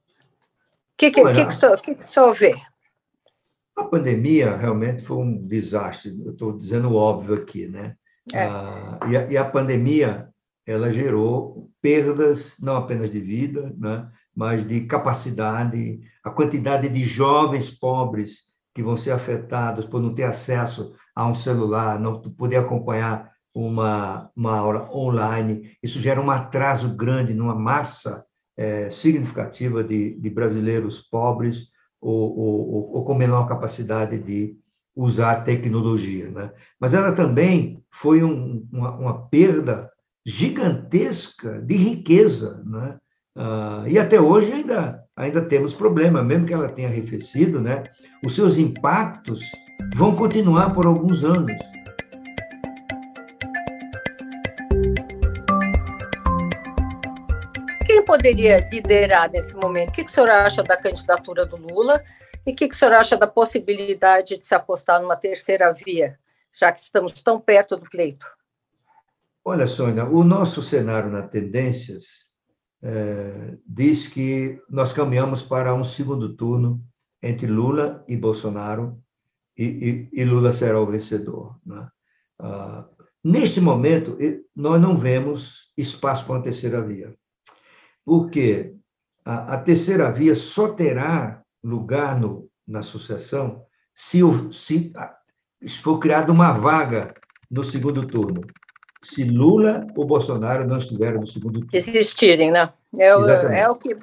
que, 0.97 1.11
que, 1.11 1.21
Olha, 1.21 1.33
que, 1.33 1.45
que, 1.45 1.53
só, 1.53 1.77
que, 1.77 1.95
que 1.95 2.05
só 2.05 2.31
vê? 2.31 2.55
A 3.75 3.83
pandemia 3.83 4.55
realmente 4.57 5.03
foi 5.03 5.17
um 5.17 5.45
desastre, 5.45 6.19
eu 6.25 6.31
estou 6.31 6.57
dizendo 6.57 6.95
óbvio 6.95 7.35
aqui, 7.35 7.67
né? 7.67 7.95
É. 8.33 8.43
Ah, 8.43 8.99
e, 9.07 9.15
a, 9.15 9.31
e, 9.31 9.37
a, 9.37 9.45
pandemia 9.45 10.29
ela 10.65 10.91
gerou 10.91 11.69
perdas 11.81 12.57
não 12.59 12.75
apenas 12.75 13.11
de 13.11 13.19
vida, 13.19 13.73
né? 13.77 14.09
Mas 14.37 14.67
de 14.67 14.81
capacidade, 14.81 15.99
a 16.23 16.29
quantidade 16.29 16.87
de 16.87 17.03
jovens 17.03 17.71
pobres 17.71 18.41
que 18.75 18.83
vão 18.83 18.95
ser 18.95 19.09
afetados 19.09 19.83
por 19.85 19.99
não 19.99 20.13
ter 20.13 20.25
acesso 20.25 20.93
a 21.15 21.25
um 21.25 21.33
celular, 21.33 21.99
não 21.99 22.21
poder 22.21 22.57
acompanhar 22.57 23.31
uma, 23.55 24.29
uma 24.35 24.55
aula 24.55 24.87
online. 24.95 25.71
Isso 25.81 25.99
gera 25.99 26.21
um 26.21 26.29
atraso 26.29 26.95
grande 26.95 27.33
numa 27.33 27.55
massa 27.55 28.23
é, 28.55 28.91
significativa 28.91 29.83
de, 29.83 30.19
de 30.19 30.29
brasileiros 30.29 30.99
pobres 30.99 31.69
ou, 31.99 32.37
ou, 32.37 32.95
ou, 32.97 33.05
com 33.05 33.15
menor 33.15 33.47
capacidade 33.47 34.19
de 34.19 34.55
usar 34.95 35.31
a 35.31 35.41
tecnologia. 35.41 36.29
Né? 36.29 36.51
Mas 36.79 36.93
ela 36.93 37.11
também 37.11 37.83
foi 37.91 38.23
um, 38.23 38.67
uma, 38.71 38.95
uma, 38.95 39.27
perda 39.29 39.89
gigantesca 40.23 41.59
de 41.59 41.75
riqueza. 41.75 42.61
Né? 42.63 42.99
Ah, 43.39 43.83
e 43.85 43.99
até 43.99 44.19
hoje 44.19 44.51
ainda, 44.51 45.05
ainda 45.15 45.43
temos 45.43 45.71
problema, 45.71 46.23
mesmo 46.23 46.47
que 46.47 46.53
ela 46.53 46.69
tenha 46.69 46.87
arrefecido, 46.87 47.61
né? 47.61 47.83
Os 48.25 48.33
seus 48.33 48.57
impactos 48.57 49.43
vão 49.95 50.15
continuar 50.15 50.73
por 50.73 50.87
alguns 50.87 51.23
anos. 51.23 51.51
Quem 57.85 58.03
poderia 58.03 58.67
liderar 58.71 59.29
nesse 59.31 59.55
momento? 59.55 59.89
O 59.89 59.91
que, 59.91 60.03
que 60.03 60.09
o 60.09 60.13
senhor 60.13 60.31
acha 60.31 60.63
da 60.63 60.75
candidatura 60.75 61.45
do 61.45 61.57
Lula? 61.57 62.03
E 62.45 62.53
o 62.53 62.55
que, 62.55 62.67
que 62.67 62.73
o 62.73 62.77
senhor 62.77 62.95
acha 62.95 63.15
da 63.15 63.27
possibilidade 63.27 64.37
de 64.37 64.47
se 64.47 64.55
apostar 64.55 64.99
numa 64.99 65.15
terceira 65.15 65.71
via, 65.71 66.17
já 66.51 66.71
que 66.71 66.79
estamos 66.79 67.21
tão 67.21 67.37
perto 67.37 67.77
do 67.77 67.87
pleito? 67.87 68.25
Olha, 69.45 69.67
Sônia, 69.67 70.05
o 70.05 70.23
nosso 70.23 70.63
cenário 70.63 71.09
na 71.11 71.21
Tendências 71.21 72.26
é, 72.81 73.57
diz 73.65 74.07
que 74.07 74.61
nós 74.69 74.93
caminhamos 74.93 75.43
para 75.43 75.73
um 75.73 75.83
segundo 75.83 76.35
turno 76.35 76.83
entre 77.21 77.47
Lula 77.47 78.03
e 78.07 78.15
Bolsonaro, 78.15 79.01
e, 79.57 80.09
e, 80.13 80.21
e 80.21 80.25
Lula 80.25 80.53
será 80.53 80.79
o 80.79 80.85
vencedor. 80.85 81.59
Né? 81.65 81.87
Ah, 82.39 82.85
neste 83.23 83.59
momento, 83.59 84.17
nós 84.55 84.79
não 84.79 84.97
vemos 84.97 85.71
espaço 85.75 86.25
para 86.25 86.35
uma 86.35 86.43
terceira 86.43 86.81
via, 86.81 87.15
porque 88.05 88.75
a, 89.25 89.55
a 89.55 89.57
terceira 89.57 90.11
via 90.11 90.35
só 90.35 90.73
terá 90.73 91.43
lugar 91.63 92.19
no, 92.19 92.49
na 92.67 92.83
sucessão 92.83 93.65
se, 93.95 94.19
se, 94.51 94.93
se 95.65 95.79
for 95.79 95.97
criada 95.97 96.31
uma 96.31 96.53
vaga 96.53 97.13
no 97.49 97.63
segundo 97.63 98.05
turno. 98.05 98.41
Se 99.03 99.23
Lula 99.23 99.87
ou 99.95 100.05
Bolsonaro 100.05 100.67
não 100.67 100.77
estiverem 100.77 101.19
no 101.19 101.27
segundo 101.27 101.59
turno. 101.59 101.69
Desistirem, 101.71 102.51
né? 102.51 102.71
É 102.97 103.15
o, 103.15 103.25
é 103.27 103.69
o 103.69 103.75
que. 103.75 103.97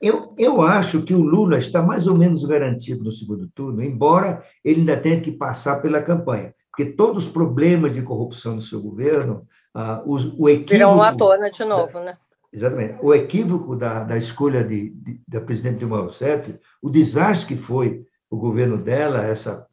Eu, 0.00 0.34
eu 0.38 0.62
acho 0.62 1.02
que 1.02 1.14
o 1.14 1.22
Lula 1.22 1.58
está 1.58 1.82
mais 1.82 2.06
ou 2.06 2.16
menos 2.16 2.44
garantido 2.44 3.02
no 3.02 3.12
segundo 3.12 3.48
turno, 3.54 3.82
embora 3.82 4.44
ele 4.64 4.80
ainda 4.80 4.96
tenha 4.96 5.20
que 5.20 5.32
passar 5.32 5.80
pela 5.80 6.02
campanha, 6.02 6.54
porque 6.70 6.92
todos 6.92 7.26
os 7.26 7.32
problemas 7.32 7.94
de 7.94 8.02
corrupção 8.02 8.56
do 8.56 8.62
seu 8.62 8.80
governo, 8.80 9.46
ah, 9.74 10.02
o, 10.04 10.42
o 10.42 10.48
equívoco... 10.48 10.72
Virão 10.72 11.02
à 11.02 11.14
tona 11.14 11.50
de 11.50 11.64
novo, 11.64 12.00
né? 12.00 12.14
Exatamente. 12.52 12.98
O 13.02 13.14
equívoco 13.14 13.74
da, 13.74 14.04
da 14.04 14.16
escolha 14.16 14.62
de, 14.62 14.90
de, 14.90 15.20
da 15.26 15.40
presidente 15.40 15.78
Dilma 15.78 16.00
Rousseff, 16.00 16.58
o 16.82 16.90
desastre 16.90 17.54
que 17.54 17.62
foi 17.62 18.06
o 18.30 18.36
governo 18.36 18.78
dela, 18.78 19.24
essa, 19.24 19.66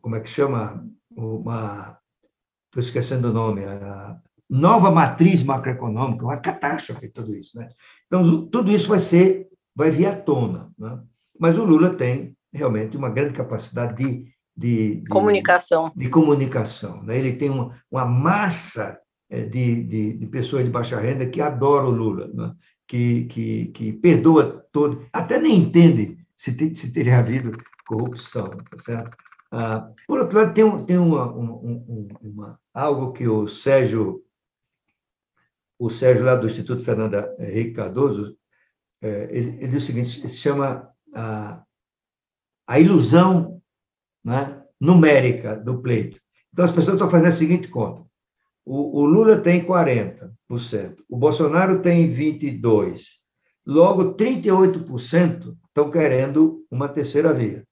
como 0.00 0.16
é 0.16 0.20
que 0.20 0.30
chama? 0.30 0.84
Uma, 1.16 1.98
estou 2.66 2.80
esquecendo 2.80 3.30
o 3.30 3.32
nome, 3.32 3.64
a 3.64 4.16
nova 4.48 4.90
matriz 4.90 5.42
macroeconômica, 5.42 6.24
uma 6.24 6.36
catástrofe 6.36 7.08
tudo 7.08 7.34
isso. 7.34 7.58
Né? 7.58 7.68
Então, 8.06 8.46
tudo 8.46 8.70
isso 8.70 8.88
vai 8.88 8.98
ser, 8.98 9.48
vai 9.74 9.90
vir 9.90 10.06
à 10.06 10.16
tona. 10.16 10.70
Né? 10.78 10.98
Mas 11.38 11.58
o 11.58 11.64
Lula 11.64 11.90
tem 11.90 12.36
realmente 12.52 12.96
uma 12.96 13.10
grande 13.10 13.34
capacidade 13.34 13.96
de, 13.96 14.32
de, 14.56 14.96
de 14.96 15.08
comunicação. 15.08 15.92
De 15.94 16.08
comunicação 16.08 17.02
né? 17.02 17.18
Ele 17.18 17.36
tem 17.36 17.50
uma, 17.50 17.74
uma 17.90 18.04
massa 18.04 18.98
é, 19.28 19.42
de, 19.42 19.82
de, 19.82 20.12
de, 20.14 20.26
pessoas 20.28 20.64
de 20.64 20.70
baixa 20.70 20.98
renda 20.98 21.26
que 21.26 21.40
adoram 21.40 21.88
o 21.88 21.92
Lula, 21.92 22.30
né? 22.32 22.54
que, 22.86 23.24
que, 23.24 23.66
que 23.66 23.92
perdoa 23.92 24.64
todo, 24.72 25.04
até 25.12 25.38
nem 25.40 25.56
entende 25.56 26.16
se, 26.36 26.54
te, 26.56 26.74
se 26.74 26.92
teria 26.92 27.18
havido 27.18 27.56
corrupção, 27.86 28.48
tá 28.48 28.78
certo? 28.78 29.16
Ah, 29.50 29.92
por 30.06 30.20
outro 30.20 30.38
lado, 30.38 30.54
tem, 30.54 30.64
um, 30.64 30.84
tem 30.84 30.98
uma, 30.98 31.32
um, 31.32 32.08
uma, 32.22 32.60
algo 32.74 33.12
que 33.12 33.28
o 33.28 33.48
Sérgio, 33.48 34.24
o 35.78 35.88
Sérgio 35.88 36.24
lá 36.24 36.34
do 36.34 36.46
Instituto 36.46 36.84
Fernando 36.84 37.14
Henrique 37.38 37.74
Cardoso, 37.74 38.36
é, 39.00 39.28
ele, 39.30 39.56
ele 39.58 39.68
diz 39.68 39.82
o 39.82 39.86
seguinte, 39.86 40.28
se 40.28 40.36
chama 40.36 40.90
a, 41.14 41.62
a 42.66 42.80
ilusão 42.80 43.62
né, 44.24 44.62
numérica 44.80 45.56
do 45.56 45.80
pleito. 45.80 46.20
Então, 46.52 46.64
as 46.64 46.72
pessoas 46.72 46.94
estão 46.94 47.10
fazendo 47.10 47.28
a 47.28 47.32
seguinte 47.32 47.68
conta. 47.68 48.04
O, 48.64 49.00
o 49.00 49.06
Lula 49.06 49.38
tem 49.38 49.64
40%, 49.64 50.32
o 51.08 51.16
Bolsonaro 51.16 51.80
tem 51.80 52.12
22%, 52.12 53.00
logo 53.64 54.16
38% 54.16 55.56
estão 55.68 55.90
querendo 55.90 56.66
uma 56.70 56.88
terceira 56.88 57.32
via. 57.32 57.65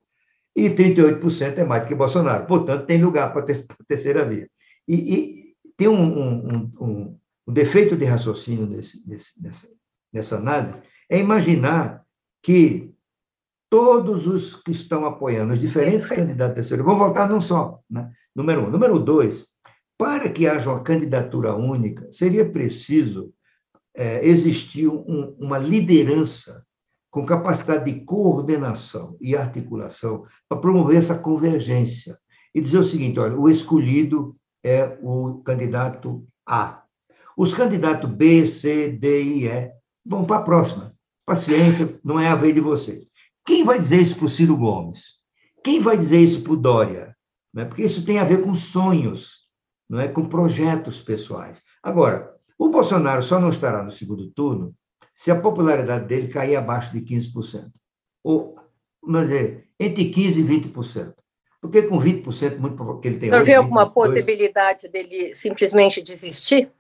E 0.57 0.71
38% 0.71 1.59
é 1.59 1.65
mais 1.65 1.83
do 1.83 1.89
que 1.89 1.95
Bolsonaro. 1.95 2.47
Portanto, 2.47 2.87
tem 2.87 3.03
lugar 3.03 3.33
para 3.33 3.43
a 3.43 3.85
terceira 3.87 4.25
via. 4.25 4.49
E, 4.87 4.95
e 4.95 5.55
tem 5.77 5.89
um, 5.89 6.19
um, 6.19 6.73
um, 6.81 7.19
um, 7.49 7.53
defeito 7.53 7.97
de 7.97 8.05
raciocínio 8.05 8.67
nesse, 8.67 9.07
nesse, 9.09 9.43
nessa, 9.43 9.69
nessa 10.13 10.37
análise, 10.37 10.81
é 11.11 11.19
imaginar 11.19 12.05
que 12.43 12.95
todos 13.69 14.27
os 14.27 14.55
que 14.55 14.71
estão 14.71 15.05
apoiando 15.05 15.53
os 15.53 15.59
diferentes 15.59 16.09
candidatos 16.09 16.53
à 16.53 16.55
terceira 16.55 16.83
vão 16.83 16.99
votar 16.99 17.29
num 17.29 17.41
só. 17.41 17.81
Né? 17.91 18.09
Número 18.35 18.67
um. 18.67 18.71
Número 18.71 18.99
dois, 19.01 19.47
para 19.99 20.29
que 20.29 20.47
haja 20.47 20.71
uma 20.71 20.83
candidatura 20.83 21.55
única, 21.55 22.09
seria 22.13 22.49
preciso 22.49 23.33
é, 23.95 24.27
existir 24.27 24.89
um, 24.89 25.35
uma 25.39 25.59
liderança 25.59 26.65
com 27.15 27.25
capacidade 27.25 27.85
de 27.85 28.01
coordenação 28.01 29.17
e 29.21 29.37
articulação 29.37 30.27
para 30.49 30.59
promover 30.59 30.97
essa 30.97 31.17
convergência 31.17 32.19
e 32.53 32.61
dizer 32.61 32.79
o 32.79 32.85
seguinte: 32.85 33.21
olha, 33.21 33.39
o 33.39 33.49
escolhido 33.49 34.35
é 34.65 34.99
o 35.01 35.41
candidato 35.45 36.27
A. 36.45 36.83
Os 37.37 37.55
candidatos 37.55 38.11
B, 38.11 38.45
C, 38.49 38.89
D 38.89 39.23
e 39.23 39.47
E 39.47 39.71
vão 40.05 40.25
para 40.25 40.39
a 40.39 40.43
próxima. 40.43 40.93
Paciência, 41.25 42.01
não 42.03 42.19
é 42.19 42.27
a 42.27 42.35
vez 42.35 42.53
de 42.53 42.61
vocês. 42.61 43.05
Quem 43.47 43.65
vai 43.65 43.79
dizer 43.79 44.01
isso 44.01 44.17
para 44.17 44.27
o 44.27 44.29
Ciro 44.29 44.57
Gomes? 44.57 45.05
Quem 45.63 45.79
vai 45.79 45.97
dizer 45.97 46.19
isso 46.19 46.43
para 46.43 46.53
o 46.53 46.57
Dória? 46.57 47.17
É? 47.57 47.65
Porque 47.65 47.85
isso 47.85 48.05
tem 48.05 48.19
a 48.19 48.25
ver 48.25 48.43
com 48.43 48.57
sonhos 48.57 49.45
não 49.89 50.01
é 50.01 50.09
com 50.09 50.29
projetos 50.29 51.01
pessoais. 51.01 51.63
Agora, 51.81 52.35
o 52.59 52.71
Bolsonaro 52.71 53.23
só 53.23 53.39
não 53.39 53.51
estará 53.51 53.85
no 53.85 53.93
segundo 53.93 54.33
turno 54.33 54.75
se 55.15 55.31
a 55.31 55.41
popularidade 55.41 56.07
dele 56.07 56.29
cair 56.29 56.57
abaixo 56.57 56.93
de 56.93 57.01
15%. 57.01 57.71
Ou, 58.23 58.57
vamos 59.03 59.29
dizer, 59.29 59.69
entre 59.79 60.11
15% 60.11 60.37
e 60.37 60.71
20%. 60.71 61.15
Porque 61.61 61.83
com 61.83 61.99
20%, 61.99 62.59
muito 62.59 63.01
que 63.01 63.09
ele 63.09 63.19
tem. 63.19 63.31
Você 63.31 63.45
vê 63.45 63.55
alguma 63.55 63.89
possibilidade 63.89 64.89
dele 64.89 65.35
simplesmente 65.35 66.03
desistir? 66.03 66.71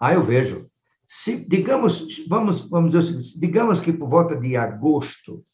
Ah, 0.00 0.14
eu 0.14 0.24
vejo. 0.24 0.68
Se, 1.06 1.36
digamos, 1.36 2.26
vamos, 2.28 2.68
vamos 2.68 2.90
dizer 2.90 3.04
o 3.04 3.06
seguinte, 3.06 3.38
digamos 3.38 3.78
que 3.78 3.92
por 3.92 4.08
volta 4.08 4.34
de 4.34 4.56
agosto, 4.56 5.44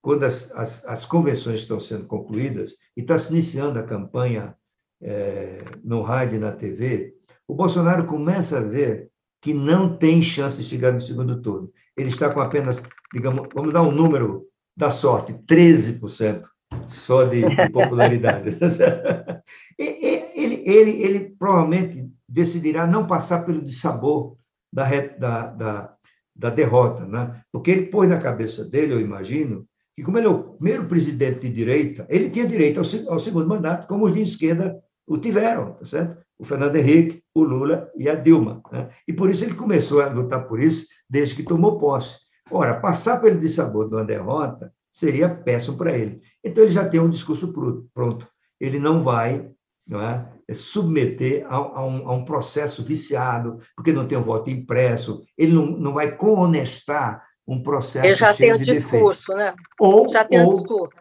quando 0.00 0.24
as, 0.24 0.50
as, 0.52 0.84
as 0.86 1.04
convenções 1.04 1.60
estão 1.60 1.78
sendo 1.78 2.06
concluídas 2.06 2.76
e 2.96 3.02
está 3.02 3.18
se 3.18 3.30
iniciando 3.30 3.78
a 3.78 3.82
campanha 3.82 4.56
é, 5.02 5.62
no 5.84 6.00
rádio 6.00 6.36
e 6.36 6.40
na 6.40 6.52
TV, 6.52 7.14
o 7.46 7.54
Bolsonaro 7.54 8.06
começa 8.06 8.58
a 8.58 8.62
ver 8.62 9.10
que 9.40 9.54
não 9.54 9.96
tem 9.96 10.22
chance 10.22 10.56
de 10.56 10.64
chegar 10.64 10.92
no 10.92 11.00
segundo 11.00 11.40
turno. 11.40 11.70
Ele 11.96 12.08
está 12.08 12.30
com 12.30 12.40
apenas, 12.40 12.82
digamos, 13.12 13.48
vamos 13.54 13.72
dar 13.72 13.82
um 13.82 13.90
número 13.90 14.46
da 14.76 14.90
sorte, 14.90 15.32
13% 15.32 16.42
só 16.86 17.24
de, 17.24 17.42
de 17.42 17.70
popularidade. 17.70 18.56
ele, 19.78 20.62
ele, 20.64 21.02
ele 21.02 21.36
provavelmente 21.38 22.08
decidirá 22.28 22.86
não 22.86 23.06
passar 23.06 23.44
pelo 23.44 23.62
dissabor 23.62 24.36
da, 24.72 24.88
da, 25.18 25.46
da, 25.46 25.94
da 26.34 26.50
derrota, 26.50 27.04
né? 27.04 27.42
porque 27.52 27.70
ele 27.70 27.86
pôs 27.86 28.08
na 28.08 28.18
cabeça 28.18 28.64
dele, 28.64 28.94
eu 28.94 29.00
imagino, 29.00 29.66
que 29.96 30.02
como 30.02 30.18
ele 30.18 30.26
é 30.26 30.30
o 30.30 30.54
primeiro 30.54 30.86
presidente 30.86 31.40
de 31.40 31.50
direita, 31.50 32.06
ele 32.08 32.30
tinha 32.30 32.46
direito 32.46 32.80
ao, 32.80 33.12
ao 33.12 33.20
segundo 33.20 33.48
mandato, 33.48 33.88
como 33.88 34.06
os 34.06 34.14
de 34.14 34.22
esquerda 34.22 34.80
o 35.06 35.18
tiveram, 35.18 35.72
tá 35.74 35.84
certo? 35.84 36.16
O 36.40 36.44
Fernando 36.44 36.76
Henrique, 36.76 37.22
o 37.34 37.44
Lula 37.44 37.92
e 37.94 38.08
a 38.08 38.14
Dilma. 38.14 38.62
Né? 38.72 38.88
E 39.06 39.12
por 39.12 39.28
isso 39.28 39.44
ele 39.44 39.52
começou 39.52 40.00
a 40.00 40.08
lutar 40.08 40.48
por 40.48 40.58
isso 40.58 40.86
desde 41.08 41.36
que 41.36 41.42
tomou 41.42 41.78
posse. 41.78 42.16
Ora, 42.50 42.80
passar 42.80 43.20
pelo 43.20 43.38
dissabor 43.38 43.90
de 43.90 43.94
uma 43.94 44.04
derrota 44.04 44.72
seria 44.90 45.28
péssimo 45.28 45.76
para 45.76 45.94
ele. 45.96 46.22
Então 46.42 46.64
ele 46.64 46.72
já 46.72 46.88
tem 46.88 46.98
um 46.98 47.10
discurso 47.10 47.52
pronto. 47.92 48.26
Ele 48.58 48.78
não 48.78 49.04
vai 49.04 49.50
não 49.86 50.00
é, 50.00 50.26
submeter 50.54 51.44
a, 51.46 51.56
a, 51.56 51.84
um, 51.84 52.08
a 52.08 52.14
um, 52.14 52.24
processo 52.24 52.82
viciado, 52.82 53.58
porque 53.76 53.92
não 53.92 54.08
tem 54.08 54.16
um 54.16 54.22
voto 54.22 54.48
impresso, 54.48 55.22
ele 55.36 55.52
não, 55.52 55.66
não 55.66 55.92
vai 55.92 56.16
conestar 56.16 57.22
um 57.46 57.62
processo. 57.62 58.06
Ele 58.06 58.14
já 58.14 58.32
tem 58.32 58.52
o 58.54 58.58
discurso, 58.58 59.34
né? 59.34 59.54
Ou, 59.78 60.08
já 60.08 60.24
tem 60.24 60.40
o 60.40 60.48
discurso. 60.48 60.96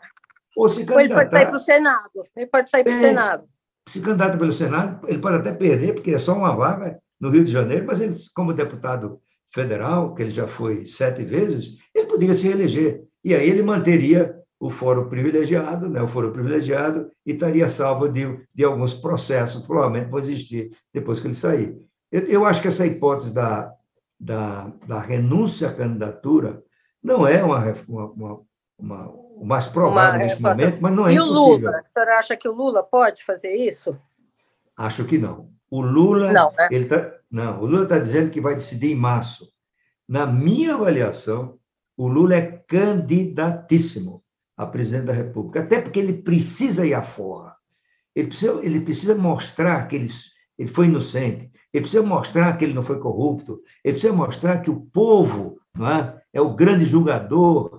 Ou, 0.57 0.67
se 0.67 0.91
ou 0.91 0.99
ele 0.99 1.13
pode 1.13 1.29
sair 1.29 1.47
para 1.47 1.55
o 1.55 1.59
Senado. 1.59 2.09
Ele 2.35 2.47
pode 2.47 2.69
sair 2.69 2.83
para 2.83 2.93
o 2.93 2.95
é, 2.95 2.99
Senado 2.99 3.43
se 3.89 4.01
candidata 4.01 4.37
pelo 4.37 4.51
Senado, 4.51 5.07
ele 5.07 5.19
pode 5.19 5.37
até 5.37 5.51
perder, 5.51 5.93
porque 5.93 6.11
é 6.11 6.19
só 6.19 6.35
uma 6.35 6.55
vaga 6.55 6.99
no 7.19 7.29
Rio 7.29 7.43
de 7.43 7.51
Janeiro, 7.51 7.85
mas 7.87 7.99
ele, 7.99 8.15
como 8.35 8.53
deputado 8.53 9.19
federal, 9.51 10.13
que 10.13 10.21
ele 10.21 10.29
já 10.29 10.45
foi 10.45 10.85
sete 10.85 11.23
vezes, 11.23 11.75
ele 11.93 12.05
poderia 12.05 12.35
se 12.35 12.47
reeleger. 12.47 13.03
E 13.23 13.33
aí 13.33 13.49
ele 13.49 13.63
manteria 13.63 14.35
o 14.59 14.69
foro 14.69 15.09
privilegiado, 15.09 15.89
né, 15.89 16.01
o 16.01 16.07
foro 16.07 16.31
privilegiado, 16.31 17.09
e 17.25 17.31
estaria 17.31 17.67
salvo 17.67 18.07
de, 18.07 18.39
de 18.53 18.63
alguns 18.63 18.93
processos, 18.93 19.65
provavelmente 19.65 20.11
vão 20.11 20.19
existir 20.19 20.71
depois 20.93 21.19
que 21.19 21.27
ele 21.27 21.33
sair. 21.33 21.75
Eu, 22.11 22.21
eu 22.27 22.45
acho 22.45 22.61
que 22.61 22.67
essa 22.67 22.85
hipótese 22.85 23.33
da, 23.33 23.73
da, 24.19 24.71
da 24.85 24.99
renúncia 24.99 25.69
à 25.69 25.73
candidatura 25.73 26.61
não 27.01 27.25
é 27.25 27.43
uma, 27.43 27.73
uma, 27.87 28.41
uma, 28.77 29.13
o 29.39 29.45
mais 29.45 29.67
provável 29.67 30.19
Uma, 30.19 30.25
neste 30.25 30.41
momento, 30.41 30.79
mas 30.81 30.93
não 30.93 31.07
é 31.07 31.13
e 31.13 31.15
impossível. 31.15 31.35
E 31.35 31.39
o 31.39 31.57
Lula? 31.57 31.77
A 31.77 31.83
senhora 31.83 32.19
acha 32.19 32.35
que 32.35 32.47
o 32.47 32.51
Lula 32.51 32.83
pode 32.83 33.23
fazer 33.23 33.55
isso? 33.55 33.97
Acho 34.75 35.05
que 35.05 35.17
não. 35.17 35.49
O 35.71 35.81
Lula. 35.81 36.33
Não, 36.33 36.51
né? 36.57 36.67
ele 36.71 36.85
tá, 36.85 37.13
não 37.31 37.61
o 37.61 37.65
Lula 37.65 37.83
está 37.83 37.97
dizendo 37.97 38.31
que 38.31 38.41
vai 38.41 38.55
decidir 38.55 38.91
em 38.91 38.95
março. 38.95 39.49
Na 40.07 40.25
minha 40.25 40.73
avaliação, 40.73 41.57
o 41.95 42.07
Lula 42.07 42.35
é 42.35 42.63
candidatíssimo 42.67 44.23
a 44.57 44.65
presidente 44.65 45.05
da 45.05 45.13
República, 45.13 45.61
até 45.61 45.79
porque 45.79 45.99
ele 45.99 46.21
precisa 46.21 46.85
ir 46.85 46.93
à 46.93 47.01
forra. 47.01 47.55
Ele 48.13 48.27
precisa, 48.27 48.59
ele 48.61 48.81
precisa 48.81 49.15
mostrar 49.15 49.87
que 49.87 49.95
ele, 49.95 50.09
ele 50.57 50.69
foi 50.69 50.87
inocente, 50.87 51.49
ele 51.71 51.83
precisa 51.83 52.03
mostrar 52.03 52.57
que 52.57 52.65
ele 52.65 52.73
não 52.73 52.83
foi 52.83 52.99
corrupto, 52.99 53.61
ele 53.83 53.93
precisa 53.93 54.11
mostrar 54.11 54.59
que 54.59 54.69
o 54.69 54.81
povo 54.81 55.61
não 55.73 55.89
é, 55.89 56.21
é 56.33 56.41
o 56.41 56.53
grande 56.53 56.83
julgador 56.83 57.78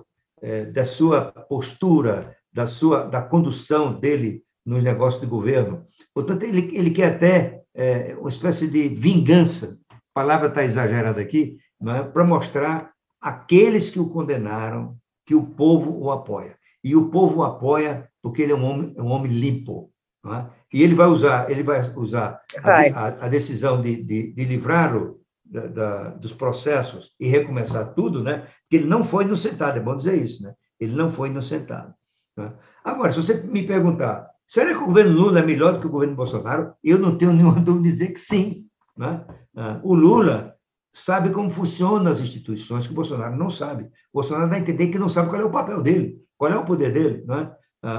da 0.73 0.85
sua 0.85 1.31
postura, 1.31 2.35
da 2.51 2.65
sua 2.65 3.03
da 3.03 3.21
condução 3.21 3.99
dele 3.99 4.43
nos 4.65 4.83
negócios 4.83 5.21
de 5.21 5.27
governo. 5.27 5.85
Portanto, 6.13 6.43
ele, 6.43 6.75
ele 6.75 6.91
quer 6.91 7.15
até 7.15 7.61
é, 7.73 8.15
uma 8.19 8.29
espécie 8.29 8.67
de 8.67 8.89
vingança, 8.89 9.79
a 9.89 9.95
palavra 10.13 10.47
está 10.47 10.63
exagerada 10.63 11.21
aqui, 11.21 11.57
é, 11.87 12.03
para 12.03 12.23
mostrar 12.23 12.91
aqueles 13.19 13.89
que 13.89 13.99
o 13.99 14.09
condenaram 14.09 14.97
que 15.25 15.35
o 15.35 15.45
povo 15.45 15.97
o 15.97 16.11
apoia. 16.11 16.57
E 16.83 16.95
o 16.95 17.09
povo 17.09 17.39
o 17.39 17.43
apoia 17.43 18.09
porque 18.21 18.41
ele 18.41 18.51
é 18.51 18.55
um 18.55 18.63
homem, 18.63 18.93
é 18.97 19.01
um 19.01 19.11
homem 19.11 19.31
limpo. 19.31 19.91
É? 20.25 20.45
E 20.73 20.83
ele 20.83 20.93
vai 20.93 21.07
usar, 21.07 21.49
ele 21.49 21.63
vai 21.63 21.81
usar 21.95 22.39
vai. 22.61 22.89
A, 22.91 23.25
a, 23.25 23.27
decisão 23.27 23.81
de, 23.81 24.03
de, 24.03 24.33
de 24.33 24.45
livrá-lo 24.45 25.20
da, 25.51 25.67
da, 25.67 26.09
dos 26.11 26.31
processos 26.31 27.11
e 27.19 27.27
recomeçar 27.27 27.93
tudo, 27.93 28.23
né? 28.23 28.47
Porque 28.61 28.77
ele 28.77 28.87
não 28.87 29.03
foi 29.03 29.25
inocentado, 29.25 29.77
é 29.77 29.81
bom 29.81 29.97
dizer 29.97 30.15
isso, 30.15 30.41
né? 30.41 30.53
Ele 30.79 30.95
não 30.95 31.11
foi 31.11 31.27
inocentado. 31.27 31.93
Né? 32.37 32.53
Agora, 32.83 33.11
se 33.11 33.21
você 33.21 33.33
me 33.33 33.67
perguntar, 33.67 34.29
será 34.47 34.69
que 34.69 34.81
o 34.81 34.85
governo 34.87 35.11
Lula 35.11 35.39
é 35.39 35.45
melhor 35.45 35.73
do 35.73 35.81
que 35.81 35.87
o 35.87 35.91
governo 35.91 36.15
Bolsonaro? 36.15 36.73
Eu 36.81 36.97
não 36.97 37.17
tenho 37.17 37.33
nenhuma 37.35 37.59
dúvida 37.59 37.83
de 37.83 37.91
dizer 37.91 38.07
que 38.13 38.19
sim. 38.19 38.65
Né? 38.97 39.25
Ah, 39.55 39.81
o 39.83 39.93
Lula 39.93 40.55
sabe 40.93 41.31
como 41.31 41.51
funcionam 41.51 42.11
as 42.11 42.21
instituições 42.21 42.87
que 42.87 42.93
o 42.93 42.95
Bolsonaro 42.95 43.35
não 43.35 43.49
sabe. 43.49 43.83
O 43.83 44.21
Bolsonaro 44.21 44.49
vai 44.49 44.59
entender 44.59 44.87
que 44.87 44.99
não 44.99 45.09
sabe 45.09 45.29
qual 45.29 45.41
é 45.41 45.45
o 45.45 45.51
papel 45.51 45.81
dele, 45.81 46.17
qual 46.37 46.51
é 46.51 46.57
o 46.57 46.65
poder 46.65 46.93
dele. 46.93 47.25
Né? 47.27 47.51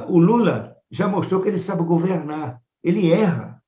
O 0.09 0.19
Lula 0.19 0.75
já 0.91 1.07
mostrou 1.07 1.43
que 1.43 1.49
ele 1.49 1.59
sabe 1.59 1.83
governar. 1.83 2.61
Ele 2.83 3.11
erra, 3.11 3.63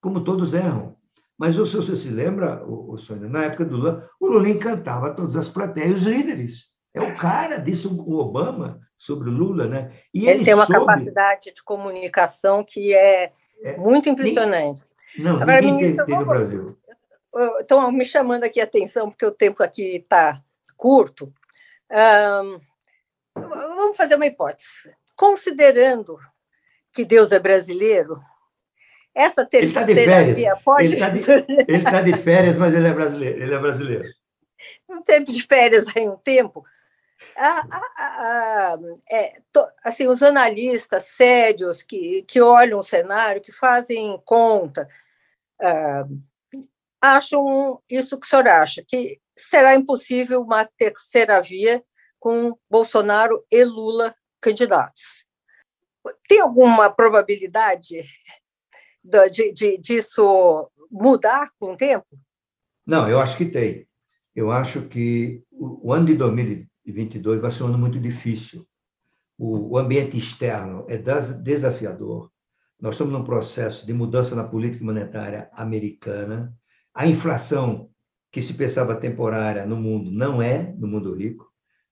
como 0.00 0.22
todos 0.22 0.52
erram. 0.52 0.96
Mas 1.38 1.54
se 1.54 1.60
você 1.60 1.94
se 1.94 2.08
lembra, 2.08 2.64
o, 2.66 2.96
Sônia, 2.96 3.28
na 3.28 3.44
época 3.44 3.64
do 3.64 3.76
Lula, 3.76 4.10
o 4.18 4.26
Lula 4.26 4.48
encantava 4.48 5.14
todas 5.14 5.36
as 5.36 5.48
plateias, 5.48 6.02
os 6.02 6.02
líderes. 6.02 6.66
É 6.92 7.00
o 7.00 7.16
cara, 7.16 7.58
disse 7.58 7.86
o 7.86 8.12
Obama 8.14 8.80
sobre 8.96 9.28
o 9.28 9.32
Lula, 9.32 9.68
né? 9.68 9.92
E 10.12 10.22
ele, 10.26 10.38
ele 10.38 10.44
tem 10.44 10.54
uma 10.54 10.66
soube... 10.66 10.80
capacidade 10.80 11.52
de 11.52 11.62
comunicação 11.62 12.64
que 12.64 12.92
é, 12.92 13.32
é 13.62 13.76
muito 13.76 14.08
impressionante. 14.08 14.82
Não, 15.16 15.40
Agora, 15.40 15.62
ministro, 15.62 16.04
tem, 16.04 16.16
tem 16.16 16.24
no 16.24 16.30
Brasil. 16.30 16.78
Estão 17.60 17.92
me 17.92 18.04
chamando 18.04 18.42
aqui 18.42 18.60
a 18.60 18.64
atenção, 18.64 19.08
porque 19.08 19.24
o 19.24 19.30
tempo 19.30 19.62
aqui 19.62 19.96
está 19.96 20.42
curto. 20.76 21.32
Um, 21.90 22.58
vamos 23.36 23.96
fazer 23.96 24.16
uma 24.16 24.26
hipótese. 24.26 24.92
Considerando 25.14 26.18
que 26.92 27.04
Deus 27.04 27.30
é 27.30 27.38
brasileiro, 27.38 28.18
essa 29.18 29.42
tá 29.44 29.50
terceira 29.50 30.32
via 30.32 30.56
pode. 30.64 30.84
Ele 30.84 30.94
está 30.94 31.08
de, 31.08 31.82
tá 31.82 32.02
de, 32.02 32.16
férias, 32.16 32.56
mas 32.56 32.72
ele 32.72 32.86
é 32.86 32.92
brasileiro. 32.92 33.42
Ele 33.42 33.54
é 33.54 33.58
brasileiro. 33.58 34.04
Não 34.88 35.02
teve 35.02 35.24
de 35.24 35.42
férias 35.42 35.84
aí 35.96 36.08
um 36.08 36.16
tempo. 36.16 36.64
A, 37.36 37.66
a, 37.68 38.04
a, 38.04 38.78
é, 39.10 39.40
to, 39.52 39.60
assim, 39.84 40.06
os 40.06 40.22
analistas 40.22 41.04
sérios 41.06 41.82
que, 41.82 42.22
que 42.28 42.40
olham 42.40 42.78
o 42.78 42.82
cenário, 42.82 43.42
que 43.42 43.50
fazem 43.50 44.20
conta, 44.24 44.88
uh, 45.60 46.22
acham 47.00 47.82
isso 47.90 48.18
que 48.18 48.26
o 48.26 48.28
senhor 48.28 48.46
acha, 48.46 48.84
que 48.86 49.20
será 49.36 49.74
impossível 49.74 50.42
uma 50.42 50.64
terceira 50.64 51.40
via 51.40 51.82
com 52.20 52.56
Bolsonaro 52.70 53.44
e 53.50 53.64
Lula 53.64 54.14
candidatos. 54.40 55.24
Tem 56.28 56.40
alguma 56.40 56.88
probabilidade 56.88 58.04
de, 59.30 59.52
de, 59.52 59.78
disso 59.78 60.70
mudar 60.90 61.50
com 61.58 61.72
o 61.72 61.76
tempo? 61.76 62.06
Não, 62.86 63.08
eu 63.08 63.20
acho 63.20 63.36
que 63.36 63.44
tem. 63.44 63.86
Eu 64.34 64.50
acho 64.50 64.82
que 64.82 65.42
o, 65.50 65.92
ano 65.92 66.06
de 66.06 66.14
2022 66.14 67.40
vai 67.40 67.50
ser 67.50 67.64
um 67.64 67.66
ano 67.66 67.78
muito 67.78 67.98
difícil. 67.98 68.66
O, 69.36 69.74
o 69.74 69.78
ambiente 69.78 70.16
externo 70.16 70.86
é 70.88 70.96
desafiador. 70.96 72.30
Nós 72.80 72.94
estamos 72.94 73.12
num 73.12 73.24
processo 73.24 73.86
de 73.86 73.92
mudança 73.92 74.36
na 74.36 74.44
política 74.44 74.84
monetária 74.84 75.50
americana. 75.52 76.54
A 76.94 77.06
inflação, 77.06 77.90
que 78.30 78.40
se 78.40 78.54
pensava 78.54 78.94
temporária 78.94 79.66
no 79.66 79.76
mundo, 79.76 80.10
não 80.10 80.40
é 80.40 80.72
no 80.78 80.86
mundo 80.86 81.14
rico. 81.14 81.46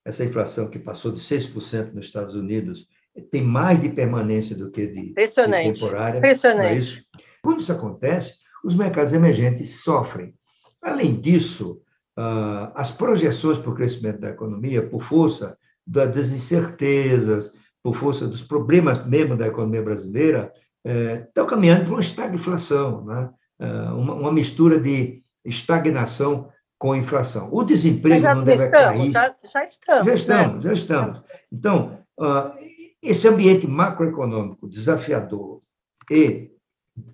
Essa 0.04 0.24
inflação 0.24 0.70
que 0.70 0.78
passou 0.78 1.10
de 1.10 1.18
6% 1.18 1.92
nos 1.92 2.06
Estados 2.06 2.34
Unidos 2.34 2.86
tem 3.30 3.42
mais 3.42 3.80
de 3.80 3.88
permanência 3.88 4.54
do 4.54 4.70
que 4.70 4.86
de, 4.86 5.14
de 5.14 5.14
temporária. 5.14 6.18
Impressionante. 6.18 6.74
É 6.74 6.78
isso? 6.78 7.04
Quando 7.46 7.60
isso 7.60 7.70
acontece, 7.70 8.38
os 8.64 8.74
mercados 8.74 9.12
emergentes 9.12 9.84
sofrem. 9.84 10.34
Além 10.82 11.14
disso, 11.20 11.80
ah, 12.16 12.72
as 12.74 12.90
projeções 12.90 13.56
para 13.56 13.70
o 13.70 13.74
crescimento 13.74 14.18
da 14.18 14.30
economia, 14.30 14.84
por 14.84 15.00
força 15.00 15.56
das 15.86 16.30
incertezas, 16.30 17.52
por 17.84 17.94
força 17.94 18.26
dos 18.26 18.42
problemas 18.42 19.06
mesmo 19.06 19.36
da 19.36 19.46
economia 19.46 19.80
brasileira, 19.80 20.52
eh, 20.84 21.24
estão 21.28 21.46
caminhando 21.46 21.84
para 21.84 21.92
uma 21.92 22.00
estagflação, 22.00 23.04
né? 23.04 23.30
Ah, 23.60 23.94
uma 23.94 24.32
mistura 24.32 24.80
de 24.80 25.22
estagnação 25.44 26.50
com 26.80 26.96
inflação. 26.96 27.48
O 27.52 27.62
desemprego 27.62 28.26
não 28.26 28.42
deve 28.42 28.64
estamos, 28.64 28.98
cair. 28.98 29.10
Já, 29.12 29.36
já 29.52 29.62
estamos. 29.62 30.06
Já 30.06 30.14
estamos, 30.14 30.56
né? 30.56 30.62
já 30.62 30.72
estamos. 30.72 31.24
Então, 31.52 31.98
ah, 32.18 32.56
esse 33.00 33.28
ambiente 33.28 33.68
macroeconômico 33.68 34.68
desafiador 34.68 35.62
e 36.10 36.55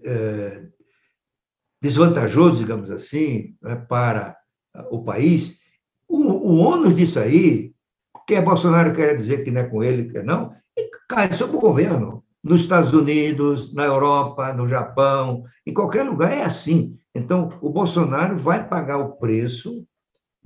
é, 0.05 0.67
desvantajoso, 1.81 2.59
digamos 2.59 2.91
assim, 2.91 3.57
né, 3.61 3.77
para 3.77 4.37
o 4.91 5.03
país, 5.03 5.59
o, 6.09 6.57
ônus 6.57 6.95
disso 6.95 7.19
aí, 7.19 7.73
quer 8.27 8.45
Bolsonaro 8.45 8.95
quer 8.95 9.17
dizer 9.17 9.43
que 9.43 9.51
não 9.51 9.63
é 9.63 9.65
com 9.65 9.83
ele, 9.83 10.11
quer 10.11 10.25
não, 10.25 10.55
cai 11.09 11.33
sobre 11.33 11.57
o 11.57 11.61
governo. 11.61 12.23
Nos 12.43 12.63
Estados 12.63 12.93
Unidos, 12.93 13.73
na 13.73 13.85
Europa, 13.85 14.53
no 14.53 14.69
Japão, 14.69 15.45
em 15.65 15.73
qualquer 15.73 16.03
lugar 16.03 16.33
é 16.33 16.43
assim. 16.43 16.99
Então, 17.15 17.57
o 17.61 17.71
Bolsonaro 17.71 18.37
vai 18.37 18.67
pagar 18.69 18.99
o 18.99 19.13
preço 19.13 19.87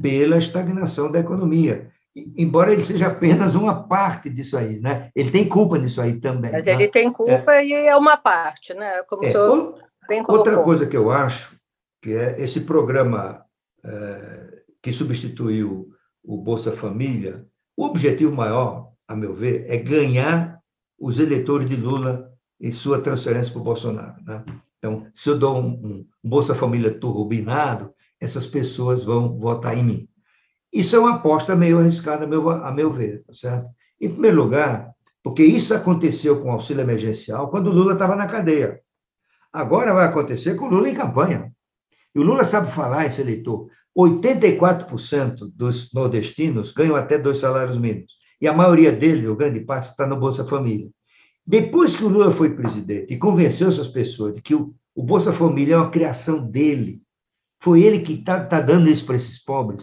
pela 0.01 0.37
estagnação 0.37 1.11
da 1.11 1.20
economia 1.20 1.90
embora 2.37 2.73
ele 2.73 2.85
seja 2.85 3.09
apenas 3.09 3.55
uma 3.55 3.87
parte 3.87 4.31
disso 4.31 4.57
aí, 4.57 4.81
né? 4.81 5.11
Ele 5.15 5.31
tem 5.31 5.47
culpa 5.47 5.77
nisso 5.77 6.01
aí 6.01 6.19
também. 6.19 6.51
Mas 6.51 6.65
tá? 6.65 6.73
ele 6.73 6.89
tem 6.89 7.13
culpa 7.13 7.57
é. 7.57 7.67
e 7.67 7.73
é 7.73 7.97
uma 7.97 8.17
parte, 8.17 8.73
né? 8.73 9.03
Como 9.03 9.25
é. 9.25 9.39
o 9.39 9.75
bem 10.09 10.25
Outra 10.27 10.63
coisa 10.63 10.87
que 10.87 10.97
eu 10.97 11.11
acho 11.11 11.57
que 12.01 12.13
é 12.15 12.41
esse 12.41 12.61
programa 12.61 13.45
é, 13.85 14.63
que 14.83 14.93
substituiu 14.93 15.91
o 16.25 16.39
Bolsa 16.39 16.73
Família, 16.73 17.45
o 17.77 17.85
objetivo 17.85 18.35
maior, 18.35 18.93
a 19.07 19.15
meu 19.15 19.35
ver, 19.35 19.65
é 19.69 19.77
ganhar 19.77 20.61
os 20.99 21.19
eleitores 21.19 21.69
de 21.69 21.77
Lula 21.77 22.33
em 22.61 22.73
sua 22.73 23.01
transferência 23.01 23.53
para 23.53 23.61
o 23.61 23.65
Bolsonaro. 23.65 24.23
Né? 24.25 24.45
Então, 24.79 25.07
se 25.15 25.29
eu 25.29 25.39
dou 25.39 25.59
um, 25.59 26.07
um 26.25 26.29
Bolsa 26.29 26.55
Família 26.55 26.91
turbinado, 26.99 27.93
essas 28.21 28.47
pessoas 28.47 29.05
vão 29.05 29.39
votar 29.39 29.77
em 29.77 29.85
mim. 29.85 30.09
Isso 30.77 30.95
é 30.95 30.99
uma 30.99 31.15
aposta 31.15 31.57
meio 31.57 31.79
arriscada, 31.79 32.25
a 32.25 32.27
meu, 32.27 32.51
a 32.51 32.71
meu 32.71 32.93
ver, 32.93 33.25
tá 33.25 33.33
certo? 33.33 33.71
Em 33.99 34.11
primeiro 34.11 34.37
lugar, 34.37 34.91
porque 35.23 35.43
isso 35.43 35.73
aconteceu 35.75 36.43
com 36.43 36.51
o 36.51 36.53
auxílio 36.53 36.83
emergencial 36.83 37.49
quando 37.49 37.69
o 37.69 37.73
Lula 37.73 37.95
estava 37.95 38.15
na 38.15 38.29
cadeia. 38.29 38.79
Agora 39.51 39.95
vai 39.95 40.05
acontecer 40.05 40.55
com 40.55 40.67
o 40.67 40.69
Lula 40.69 40.91
em 40.91 40.95
campanha. 40.95 41.51
E 42.15 42.19
o 42.19 42.23
Lula 42.23 42.45
sabe 42.45 42.71
falar, 42.73 43.07
esse 43.07 43.23
eleitor. 43.23 43.71
84% 43.97 45.51
dos 45.55 45.91
nordestinos 45.95 46.73
ganham 46.73 46.95
até 46.95 47.17
dois 47.17 47.39
salários 47.39 47.79
mínimos. 47.79 48.12
E 48.39 48.47
a 48.47 48.53
maioria 48.53 48.93
deles, 48.93 49.27
o 49.27 49.35
grande 49.35 49.61
parte, 49.61 49.89
está 49.89 50.07
no 50.07 50.21
Bolsa 50.21 50.45
Família. 50.45 50.91
Depois 51.47 51.97
que 51.97 52.05
o 52.05 52.09
Lula 52.09 52.31
foi 52.31 52.55
presidente 52.55 53.15
e 53.15 53.19
convenceu 53.19 53.69
essas 53.69 53.89
pessoas 53.89 54.35
de 54.35 54.43
que 54.43 54.55
o, 54.55 54.75
o 54.95 55.03
Bolsa 55.03 55.33
Família 55.33 55.77
é 55.77 55.79
uma 55.79 55.91
criação 55.91 56.47
dele, 56.47 57.01
foi 57.62 57.81
ele 57.81 58.01
que 58.01 58.12
está 58.12 58.45
tá 58.45 58.61
dando 58.61 58.91
isso 58.91 59.07
para 59.07 59.17
esses 59.17 59.43
pobres, 59.43 59.83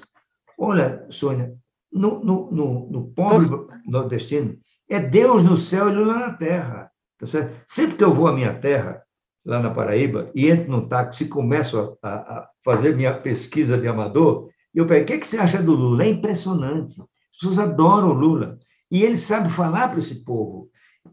Olha, 0.64 1.06
Sônia, 1.10 1.54
no, 1.92 2.24
no, 2.24 2.50
no, 2.52 2.90
no 2.90 3.08
pobre 3.10 3.46
nordestino, 3.86 4.58
é 4.90 5.00
Deus 5.00 5.44
no 5.44 5.58
céu 5.58 5.90
e 5.90 5.94
Lula 5.94 6.16
na 6.18 6.34
terra. 6.34 6.90
Tá 7.20 7.26
certo? 7.26 7.54
Sempre 7.68 7.98
que 7.98 8.04
eu 8.04 8.14
vou 8.14 8.28
à 8.28 8.34
minha 8.34 8.54
terra, 8.54 9.04
lá 9.46 9.60
na 9.60 9.70
Paraíba, 9.70 10.32
e 10.34 10.50
entro 10.50 10.72
no 10.72 10.88
táxi 10.88 11.26
e 11.26 11.28
começo 11.28 11.98
a, 12.02 12.10
a 12.10 12.50
fazer 12.64 12.96
minha 12.96 13.14
pesquisa 13.14 13.78
de 13.78 13.88
amador, 13.90 14.50
eu 14.74 14.88
pergunto, 14.88 15.04
o 15.04 15.08
que, 15.08 15.14
é 15.14 15.18
que 15.20 15.28
você 15.28 15.38
acha 15.38 15.62
do 15.62 15.74
Lula? 15.74 16.06
É 16.06 16.10
impressionante. 16.10 17.00
As 17.02 17.38
pessoas 17.38 17.60
adoram 17.60 18.12
o 18.12 18.14
Lula. 18.14 18.58
E 18.90 19.04
ele 19.04 19.18
sabe 19.18 19.50
falar 19.50 19.90
para 19.90 20.00
esse 20.00 20.24
povo. 20.24 20.70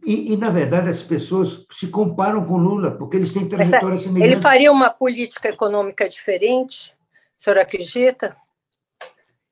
E, 0.07 0.33
e, 0.33 0.37
na 0.37 0.51
verdade, 0.51 0.89
as 0.89 1.03
pessoas 1.03 1.67
se 1.73 1.89
comparam 1.89 2.47
com 2.47 2.57
Lula, 2.57 2.93
porque 2.93 3.17
eles 3.17 3.33
têm 3.33 3.49
trajetória 3.49 3.99
semelhante. 3.99 4.33
Ele 4.33 4.41
faria 4.41 4.71
uma 4.71 4.91
política 4.91 5.49
econômica 5.49 6.09
diferente? 6.09 6.95
O 7.37 7.43
senhor 7.43 7.59
acredita? 7.59 8.37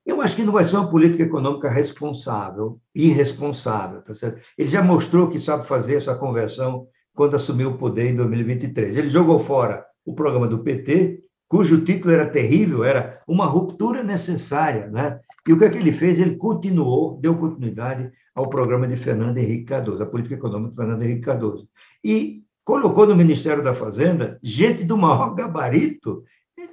Eu 0.09 0.23
acho 0.23 0.35
que 0.35 0.42
não 0.42 0.55
vai 0.55 0.64
ser 0.64 0.77
uma 0.77 0.88
política 0.88 1.25
econômica 1.25 1.68
responsável, 1.68 2.81
irresponsável, 2.94 4.01
tá 4.01 4.14
certo? 4.14 4.40
Ele 4.57 4.66
já 4.66 4.83
mostrou 4.83 5.29
que 5.29 5.38
sabe 5.38 5.66
fazer 5.66 5.97
essa 5.97 6.14
conversão 6.14 6.87
quando 7.14 7.37
assumiu 7.37 7.73
o 7.73 7.77
poder 7.77 8.09
em 8.09 8.16
2023. 8.16 8.97
Ele 8.97 9.11
jogou 9.11 9.38
fora 9.38 9.85
o 10.07 10.14
programa 10.14 10.49
do 10.49 10.61
PT, 10.61 11.23
cujo 11.47 11.85
título 11.85 12.14
era 12.14 12.27
terrível, 12.27 12.85
era 12.85 13.21
uma 13.29 13.44
ruptura 13.44 14.03
necessária, 14.03 14.87
né? 14.87 15.21
E 15.47 15.53
o 15.53 15.59
que 15.59 15.66
é 15.66 15.68
que 15.68 15.77
ele 15.77 15.92
fez? 15.92 16.18
Ele 16.18 16.37
continuou, 16.37 17.21
deu 17.21 17.37
continuidade 17.37 18.11
ao 18.35 18.49
programa 18.49 18.88
de 18.88 18.97
Fernando 18.97 19.37
Henrique 19.37 19.66
Cardoso, 19.66 20.03
a 20.03 20.07
política 20.07 20.37
econômica 20.37 20.71
de 20.71 20.77
Fernando 20.77 21.03
Henrique 21.03 21.21
Cardoso. 21.21 21.68
E 22.03 22.44
colocou 22.64 23.07
no 23.07 23.14
Ministério 23.14 23.62
da 23.62 23.75
Fazenda 23.75 24.38
gente 24.42 24.85
do 24.85 24.97
maior 24.97 25.35
gabarito 25.35 26.25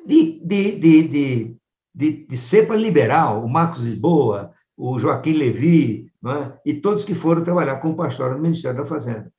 de, 0.06 0.40
de, 0.40 0.72
de, 0.80 1.08
de, 1.08 1.58
de, 1.96 2.26
de 2.28 2.38
cepa 2.38 2.76
liberal, 2.76 3.44
o 3.44 3.50
Marcos 3.50 3.82
Lisboa, 3.82 4.52
o 4.76 5.00
Joaquim 5.00 5.34
Levi, 5.34 6.12
é? 6.26 6.52
e 6.66 6.74
todos 6.74 7.06
que 7.06 7.16
foram 7.16 7.44
trabalhar 7.44 7.78
com 7.78 7.92
o 7.92 7.96
pastor 7.96 8.32
no 8.36 8.42
Ministério 8.42 8.78
da 8.78 8.86
Fazenda. 8.86 9.32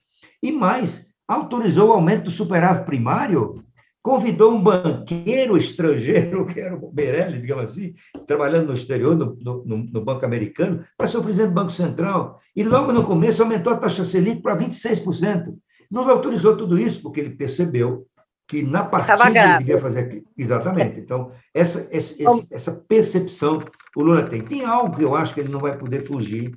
E 0.42 0.51
mais, 0.51 1.09
autorizou 1.29 1.90
o 1.90 1.92
aumento 1.92 2.25
do 2.25 2.31
superávit 2.31 2.87
primário 2.87 3.62
convidou 4.07 4.53
um 4.53 4.62
banqueiro 4.62 5.59
estrangeiro, 5.59 6.47
que 6.47 6.61
era 6.61 6.77
o 6.77 6.92
Meirelles, 6.95 7.40
digamos 7.40 7.64
assim, 7.64 7.92
trabalhando 8.25 8.69
no 8.69 8.75
exterior, 8.75 9.16
no, 9.16 9.37
no, 9.42 9.64
no, 9.66 10.01
Banco 10.01 10.25
Americano, 10.25 10.85
para 10.97 11.09
ser 11.09 11.19
o 11.19 11.25
presidente 11.25 11.49
do 11.49 11.55
Banco 11.55 11.73
Central. 11.73 12.40
E 12.55 12.62
logo 12.62 12.92
no 12.92 13.03
começo 13.03 13.42
aumentou 13.42 13.73
a 13.73 13.77
taxa 13.77 14.05
Selic 14.05 14.42
para 14.42 14.57
26%. 14.57 15.53
Não 15.90 16.09
autorizou 16.09 16.57
tudo 16.57 16.79
isso, 16.79 17.03
porque 17.03 17.19
ele 17.19 17.31
percebeu 17.31 18.07
que 18.48 18.62
na 18.62 18.85
partida 18.85 19.28
ele 19.28 19.59
devia 19.59 19.80
fazer 19.80 20.00
aquilo. 20.00 20.24
Exatamente. 20.37 21.00
Então, 21.00 21.32
essa, 21.52 21.88
essa, 21.90 22.14
essa 22.50 22.72
percepção 22.88 23.64
o 23.96 24.02
Lula 24.02 24.24
tem. 24.24 24.42
Tem 24.42 24.64
algo 24.64 24.94
que 24.94 25.02
eu 25.02 25.16
acho 25.16 25.32
que 25.32 25.40
ele 25.40 25.48
não 25.48 25.61
vai 25.61 25.76
poder 25.76 26.06
fugir, 26.06 26.54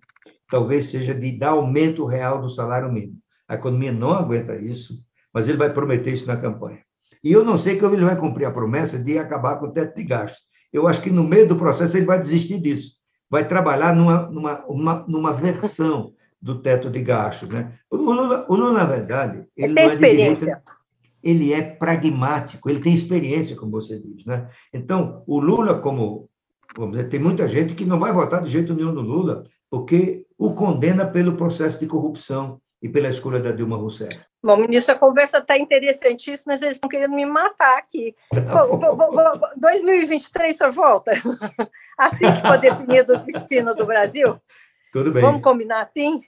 talvez 0.51 0.89
seja 0.89 1.15
de 1.15 1.39
dar 1.39 1.51
aumento 1.51 2.05
real 2.05 2.41
do 2.41 2.49
salário 2.49 2.91
mínimo. 2.91 3.17
A 3.47 3.55
economia 3.55 3.93
não 3.93 4.11
aguenta 4.11 4.57
isso, 4.57 5.01
mas 5.33 5.47
ele 5.47 5.57
vai 5.57 5.71
prometer 5.71 6.11
isso 6.11 6.27
na 6.27 6.35
campanha. 6.35 6.79
E 7.23 7.31
eu 7.31 7.43
não 7.43 7.57
sei 7.57 7.79
como 7.79 7.95
ele 7.95 8.05
vai 8.05 8.17
cumprir 8.17 8.45
a 8.45 8.51
promessa 8.51 8.99
de 8.99 9.17
acabar 9.17 9.55
com 9.55 9.67
o 9.67 9.71
teto 9.71 9.95
de 9.95 10.03
gastos. 10.03 10.41
Eu 10.71 10.87
acho 10.87 11.01
que 11.01 11.09
no 11.09 11.23
meio 11.23 11.47
do 11.47 11.55
processo 11.55 11.97
ele 11.97 12.05
vai 12.05 12.19
desistir 12.19 12.59
disso. 12.59 12.95
Vai 13.29 13.47
trabalhar 13.47 13.95
numa, 13.95 14.29
numa, 14.29 14.65
uma, 14.65 15.05
numa 15.07 15.33
versão 15.33 16.13
do 16.41 16.61
teto 16.61 16.89
de 16.89 17.01
gastos. 17.01 17.49
Né? 17.49 17.73
O, 17.89 17.95
Lula, 17.95 18.45
o 18.49 18.55
Lula, 18.55 18.73
na 18.73 18.85
verdade, 18.85 19.45
ele 19.55 19.73
tem 19.73 19.83
é 19.83 19.87
experiência. 19.87 20.45
Direita, 20.45 20.78
ele 21.23 21.53
é 21.53 21.61
pragmático, 21.61 22.69
ele 22.69 22.79
tem 22.79 22.93
experiência, 22.93 23.55
como 23.55 23.71
você 23.71 23.99
diz. 23.99 24.25
Né? 24.25 24.47
Então, 24.73 25.23
o 25.27 25.39
Lula, 25.39 25.79
como 25.79 26.29
vamos 26.75 26.97
dizer, 26.97 27.09
tem 27.09 27.19
muita 27.19 27.47
gente 27.47 27.73
que 27.73 27.85
não 27.85 27.99
vai 27.99 28.13
votar 28.13 28.41
de 28.41 28.49
jeito 28.49 28.73
nenhum 28.73 28.91
no 28.91 29.01
Lula, 29.01 29.43
porque 29.69 30.25
o 30.37 30.53
condena 30.53 31.05
pelo 31.05 31.35
processo 31.35 31.79
de 31.79 31.87
corrupção 31.87 32.59
e 32.81 32.87
pela 32.87 33.09
escolha 33.09 33.39
da 33.39 33.51
Dilma 33.51 33.75
Rousseff. 33.75 34.19
Bom, 34.41 34.55
ministro, 34.55 34.95
a 34.95 34.97
conversa 34.97 35.39
está 35.39 35.57
interessantíssima, 35.57 36.53
mas 36.53 36.61
eles 36.61 36.77
estão 36.77 36.89
querendo 36.89 37.13
me 37.13 37.25
matar 37.25 37.77
aqui. 37.77 38.15
Vou, 38.31 38.77
vou, 38.77 38.95
vou, 38.95 39.39
2023, 39.57 40.55
senhor 40.55 40.71
volta? 40.71 41.11
Assim 41.99 42.31
que 42.33 42.41
for 42.41 42.57
definido 42.57 43.13
o 43.13 43.25
destino 43.25 43.75
do 43.75 43.85
Brasil? 43.85 44.39
Tudo 44.93 45.11
bem. 45.11 45.21
Vamos 45.21 45.41
combinar 45.41 45.81
assim? 45.81 46.21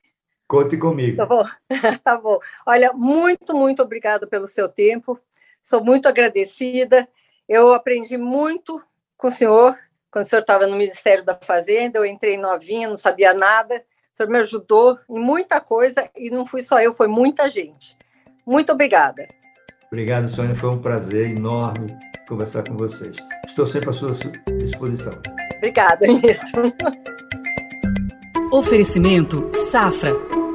Conte 0.52 0.76
comigo. 0.76 1.16
Tá 1.16 1.26
bom. 1.26 1.46
tá 2.04 2.18
bom. 2.18 2.38
Olha, 2.66 2.92
muito, 2.92 3.56
muito 3.56 3.82
obrigada 3.82 4.28
pelo 4.28 4.48
seu 4.48 4.68
tempo. 4.68 5.18
Sou 5.62 5.82
muito 5.82 6.10
agradecida. 6.10 7.08
Eu 7.48 7.74
aprendi 7.74 8.18
muito 8.18 8.82
com 9.18 9.30
o 9.30 9.32
senhor, 9.32 9.78
quando 10.12 10.26
o 10.26 10.28
senhor 10.28 10.42
estava 10.42 10.68
no 10.68 10.76
Ministério 10.76 11.24
da 11.24 11.40
Fazenda. 11.42 12.00
Eu 12.00 12.06
entrei 12.06 12.36
novinha, 12.36 12.90
não 12.90 12.98
sabia 12.98 13.34
nada 13.34 13.82
o 14.14 14.18
senhor 14.18 14.30
me 14.30 14.40
ajudou 14.40 15.00
em 15.10 15.20
muita 15.20 15.60
coisa 15.62 16.10
e 16.16 16.30
não 16.30 16.46
fui 16.46 16.62
só 16.62 16.82
eu, 16.82 16.94
foi 16.94 17.08
muita 17.08 17.48
gente. 17.48 17.98
Muito 18.46 18.72
obrigada. 18.72 19.28
Obrigado, 19.88 20.30
Sônia. 20.30 20.56
Foi 20.56 20.70
um 20.70 20.82
prazer 20.82 21.32
enorme 21.32 21.88
conversar 22.28 22.64
com 22.68 22.78
vocês. 22.78 23.16
Estou 23.46 23.66
sempre 23.66 23.90
à 23.90 23.94
sua 23.94 24.12
disposição. 24.58 25.14
Obrigada, 25.58 26.08
ministro. 26.08 26.74
Oferecimento 28.52 29.50
Safra. 29.72 30.41